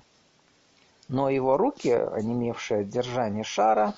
Но 1.09 1.29
его 1.29 1.57
руки, 1.57 1.91
онемевшие 1.91 2.83
от 2.83 2.91
держания 2.91 3.43
шара, 3.43 3.97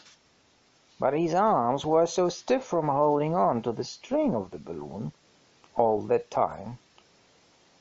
but 1.01 1.13
his 1.13 1.33
arms 1.33 1.85
were 1.85 2.07
so 2.07 2.29
stiff 2.29 2.63
from 2.63 2.87
holding 2.87 3.35
on 3.35 3.61
to 3.61 3.71
the 3.71 3.83
string 3.83 4.35
of 4.35 4.51
the 4.51 4.57
balloon 4.57 5.11
all 5.75 6.01
that 6.01 6.29
time. 6.29 6.77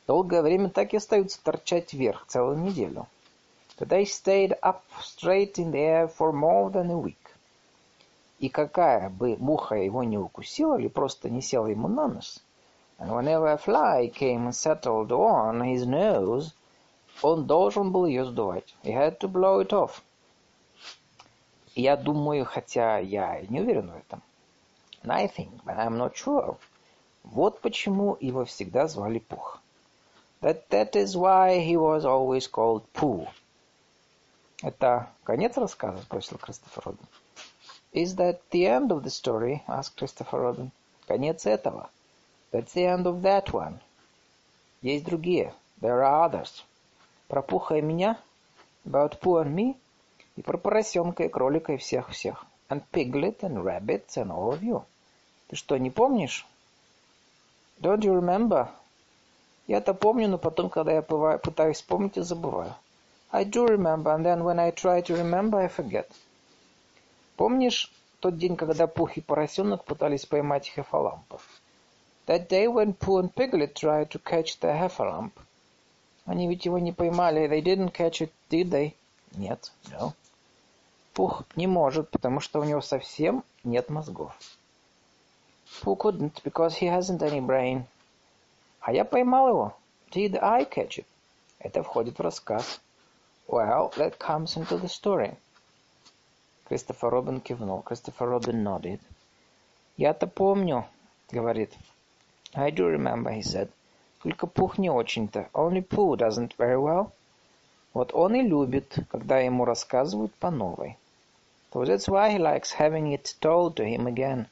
Долгое 0.07 0.42
время 0.42 0.71
так 0.71 0.92
и 0.92 0.99
остаются 0.99 1.42
торчать 1.42 1.92
вверх 1.92 2.27
целую 2.27 2.59
неделю. 2.59 3.07
But 3.79 3.88
they 3.88 4.05
stayed 4.05 4.57
up 4.62 4.83
straight 5.01 5.59
in 5.59 5.73
the 5.73 5.81
air 5.81 6.09
for 6.09 6.33
more 6.33 6.71
than 6.71 6.90
a 6.90 6.97
week. 6.97 7.16
И 8.38 8.49
какая 8.49 9.11
бы 9.11 9.37
муха 9.38 9.77
его 9.77 10.03
не 10.03 10.19
укусила 10.19 10.79
или 10.79 10.88
просто 10.88 11.31
не 11.31 11.40
села 11.40 11.66
ему 11.66 11.88
на 11.88 12.09
нос, 12.09 12.40
and 12.99 13.11
whenever 13.11 13.47
a 13.47 13.57
fly 13.57 14.09
came 14.09 14.47
and 14.47 14.55
settled 14.55 15.11
on 15.11 15.61
his 15.61 15.87
nose, 15.87 16.53
он 17.23 17.47
должен 17.47 17.92
был 17.92 18.07
ее 18.07 18.25
сдувать. 18.25 18.75
He 18.83 18.92
had 18.92 19.19
to 19.21 19.29
blow 19.29 19.61
it 19.61 19.73
off. 19.73 20.03
Я 21.76 21.96
думаю, 21.96 22.46
хотя 22.46 22.98
я 23.00 23.42
не 23.50 23.62
уверен 23.62 23.92
в 23.92 23.96
этом. 23.96 24.22
And 25.04 25.12
I 25.12 25.28
think, 25.28 25.64
but 25.64 25.78
I'm 25.78 25.98
not 25.98 26.16
sure. 26.16 26.58
Вот 27.24 27.62
почему 27.62 28.18
его 28.20 28.46
всегда 28.46 28.88
звали 28.88 29.20
Пух. 29.20 29.62
That, 30.42 30.68
that 30.70 30.96
is 30.96 31.16
why 31.16 31.60
he 31.60 31.78
was 31.78 32.04
always 32.04 32.48
called 32.48 32.84
Pooh. 32.94 33.28
Это 34.62 35.10
конец 35.24 35.58
рассказа? 35.58 36.02
Спросил 36.02 36.38
Кристофер 36.38 36.84
Робин. 36.86 37.08
Is 37.94 38.16
that 38.16 38.42
the 38.52 38.66
end 38.66 38.92
of 38.92 39.04
the 39.04 39.10
story? 39.10 39.64
Asked 39.68 39.98
Christopher 39.98 40.40
Robin. 40.40 40.72
Конец 41.08 41.46
этого. 41.46 41.90
That's 42.52 42.74
the 42.74 42.86
end 42.86 43.06
of 43.06 43.22
that 43.22 43.52
one. 43.52 43.80
Есть 44.82 45.06
другие. 45.06 45.54
There 45.82 46.04
are 46.04 46.26
others. 46.26 46.64
Про 47.28 47.42
Пуха 47.42 47.78
и 47.78 47.82
меня? 47.82 48.18
About 48.86 49.20
Pooh 49.20 49.42
and 49.44 49.54
me? 49.54 49.78
И 50.36 50.41
про 50.41 50.58
поросенка, 50.58 51.24
и 51.24 51.30
кролика, 51.30 51.74
и 51.74 51.78
всех-всех. 51.78 52.46
And 52.70 52.84
Piglet, 52.91 53.39
and 53.41 53.63
Rabbits, 53.63 54.15
and 54.15 54.32
all 54.32 54.54
of 54.54 54.62
you. 54.62 54.84
Ты 55.48 55.56
что, 55.56 55.78
не 55.78 55.89
помнишь? 55.89 56.48
Don't 57.80 58.00
you 58.00 58.13
remember? 58.13 58.70
Я-то 59.67 59.94
помню, 59.94 60.30
но 60.30 60.38
потом, 60.38 60.70
когда 60.70 60.94
я 60.94 61.02
пытаюсь 61.02 61.78
вспомнить, 61.78 62.17
я 62.17 62.24
забываю. 62.24 62.74
I 63.32 63.46
do 63.46 63.65
remember, 63.65 64.13
and 64.13 64.26
then 64.26 64.44
when 64.44 64.60
I 64.60 64.72
try 64.72 65.02
to 65.02 65.15
remember, 65.15 65.60
I 65.60 65.67
forget. 65.67 66.08
Помнишь 67.38 67.91
тот 68.20 68.38
день, 68.38 68.56
когда 68.56 68.88
Пух 68.88 69.17
и 69.17 69.22
Поросенок 69.22 69.84
пытались 69.86 70.26
поймать 70.26 70.67
Хефалампа? 70.67 71.39
That 72.28 72.48
day 72.50 72.67
when 72.67 72.94
Pooh 72.94 73.20
and 73.20 73.34
Piglet 73.34 73.74
tried 73.74 74.10
to 74.12 74.20
catch 74.20 74.60
the 74.60 74.78
Heffalump. 74.78 75.32
Они 76.26 76.48
ведь 76.48 76.65
его 76.65 76.78
не 76.78 76.91
поймали. 76.91 77.48
They 77.48 77.62
didn't 77.62 77.94
catch 77.94 78.22
it, 78.22 78.32
did 78.50 78.70
they? 78.70 78.94
Нет, 79.32 79.72
no. 79.89 80.13
Пух 81.13 81.44
не 81.56 81.67
может, 81.67 82.10
потому 82.10 82.39
что 82.39 82.60
у 82.60 82.63
него 82.63 82.82
совсем 82.82 83.44
нет 83.63 83.89
мозгов. 83.89 84.34
Pooh 85.82 85.96
couldn't, 85.98 86.41
because 86.44 86.76
he 86.76 86.88
hasn't 86.88 87.20
any 87.20 87.39
brain. 87.39 87.84
А 88.82 88.91
я 88.91 89.06
поймал 89.06 89.48
его. 89.48 89.78
Did 90.12 90.38
I 90.41 90.65
catch 90.65 91.00
it? 91.00 91.06
Это 91.60 91.84
входит 91.84 92.17
в 92.17 92.22
рассказ. 92.22 92.82
Well, 93.48 93.94
that 93.96 94.17
comes 94.17 94.58
into 94.58 94.78
the 94.80 94.88
story. 94.88 95.36
Кристофер 96.65 97.10
Робин 97.10 97.41
кивнул. 97.41 97.82
Кристофер 97.82 98.28
Робин 98.28 98.65
nodded. 98.65 99.00
Я-то 99.98 100.28
помню, 100.28 100.86
говорит. 101.30 101.74
I 102.54 102.72
do 102.72 102.88
remember, 102.88 103.32
he 103.32 103.41
said. 103.41 103.70
Только 104.24 104.48
Пух 104.48 104.78
не 104.78 104.89
очень-то. 104.89 105.50
Only 105.54 105.82
Pooh 105.82 106.15
doesn't 106.15 106.56
very 106.58 106.78
well. 106.78 107.12
Вот 107.93 108.13
он 108.13 108.36
и 108.36 108.41
любит, 108.41 108.99
когда 109.10 109.39
ему 109.39 109.65
рассказывают 109.65 110.34
по 110.36 110.49
новой. 110.49 110.97
So 111.73 111.86
that's 111.86 112.08
why 112.08 112.32
he 112.32 112.38
likes 112.38 112.73
having 112.77 113.13
it 113.13 113.36
told 113.39 113.75
to 113.75 113.86
him 113.86 114.08
again. 114.08 114.47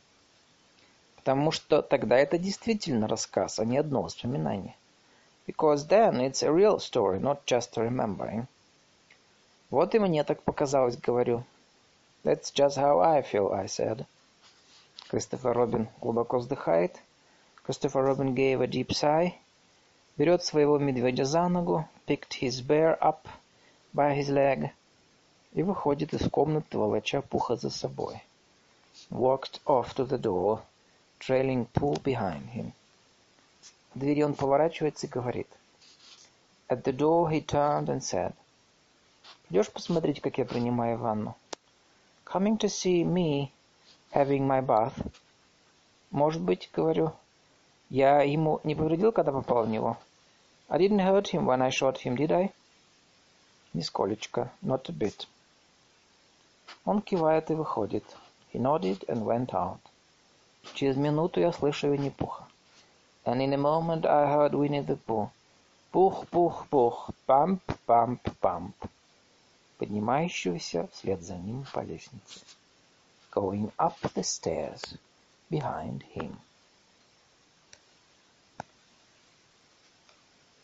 Потому 1.15 1.51
что 1.51 1.81
тогда 1.81 2.17
это 2.17 2.37
действительно 2.37 3.07
рассказ, 3.07 3.59
а 3.59 3.65
не 3.65 3.77
одно 3.77 4.01
воспоминание. 4.01 4.75
Because 5.47 5.87
then 5.87 6.21
it's 6.21 6.43
a 6.43 6.51
real 6.51 6.77
story, 6.77 7.19
not 7.19 7.45
just 7.45 7.75
remembering. 7.75 8.45
Вот 9.69 9.95
и 9.95 9.99
мне 9.99 10.23
так 10.23 10.41
показалось, 10.43 10.97
говорю. 10.97 11.43
That's 12.23 12.51
just 12.53 12.77
how 12.77 12.99
I 12.99 13.21
feel, 13.21 13.53
I 13.53 13.65
said. 13.65 14.05
Кристофер 15.09 15.53
Робин 15.53 15.87
глубоко 16.01 16.39
вздыхает. 16.39 16.97
Кристофер 17.63 18.03
Робин 18.03 18.33
gave 18.35 18.61
a 18.61 18.67
deep 18.67 18.89
sigh. 18.89 19.33
Берет 20.17 20.43
своего 20.43 20.77
медведя 20.77 21.25
за 21.25 21.47
ногу, 21.47 21.85
picked 22.09 22.33
his 22.41 22.61
bear 22.61 22.97
up 23.03 23.27
by 23.93 24.15
his 24.15 24.29
leg 24.29 24.71
и 25.53 25.61
выходит 25.61 26.11
из 26.15 26.27
комнаты, 26.27 26.75
волоча 26.75 27.21
Пуха 27.21 27.55
за 27.55 27.69
собой. 27.69 28.23
Walked 29.11 29.61
off 29.67 29.93
to 29.93 30.07
the 30.07 30.17
door, 30.17 30.61
trailing 31.19 31.67
Pooh 31.67 32.01
behind 32.01 32.49
him. 32.49 32.73
В 33.93 33.99
двери 33.99 34.23
он 34.23 34.33
поворачивается 34.33 35.05
и 35.05 35.09
говорит. 35.09 35.47
At 36.67 36.83
the 36.83 36.91
door 36.91 37.29
he 37.29 37.45
turned 37.45 37.89
and 37.89 38.01
said, 38.01 38.33
«Пойдешь 39.47 39.71
посмотреть, 39.71 40.19
как 40.19 40.39
я 40.39 40.45
принимаю 40.45 40.97
ванну?» 40.97 41.35
«Coming 42.25 42.57
to 42.57 42.69
see 42.69 43.03
me 43.03 43.51
having 44.11 44.47
my 44.47 44.65
bath?» 44.65 44.95
«Может 46.09 46.41
быть,— 46.41 46.71
говорю,— 46.73 47.13
я 47.91 48.23
ему 48.23 48.61
не 48.63 48.73
повредил, 48.73 49.11
когда 49.11 49.31
попал 49.31 49.65
в 49.65 49.69
него?» 49.69 49.97
I 50.68 50.78
didn't 50.78 51.00
hurt 51.00 51.28
him 51.28 51.46
when 51.46 51.62
I 51.62 51.70
shot 51.70 51.98
him, 51.98 52.16
did 52.16 52.32
I? 52.32 52.52
Нисколечко, 53.74 54.50
not 54.62 54.88
a 54.88 54.92
bit. 54.92 55.26
Он 56.84 57.00
кивает 57.00 57.50
и 57.50 57.54
выходит. 57.54 58.04
He 58.52 58.58
nodded 58.58 59.04
and 59.08 59.24
went 59.24 59.52
out. 59.52 59.80
Через 60.74 60.96
минуту 60.96 61.40
я 61.40 61.52
слышу 61.52 61.90
Винни-Пуха. 61.90 62.44
And 63.24 63.40
in 63.40 63.52
a 63.52 63.58
moment 63.58 64.04
I 64.06 64.26
heard 64.26 64.54
Winnie 64.54 64.80
the 64.80 64.96
Pooh. 64.96 65.30
Пух, 65.92 66.26
пух, 66.28 66.66
пух, 66.68 67.10
памп, 67.26 67.62
памп, 67.86 68.20
памп. 68.40 68.74
Поднимающегося 69.78 70.88
вслед 70.92 71.22
за 71.22 71.36
ним 71.36 71.66
по 71.72 71.80
лестнице. 71.80 72.40
Going 73.32 73.72
up 73.78 73.96
the 74.14 74.22
stairs 74.22 74.96
behind 75.50 76.02
him. 76.14 76.36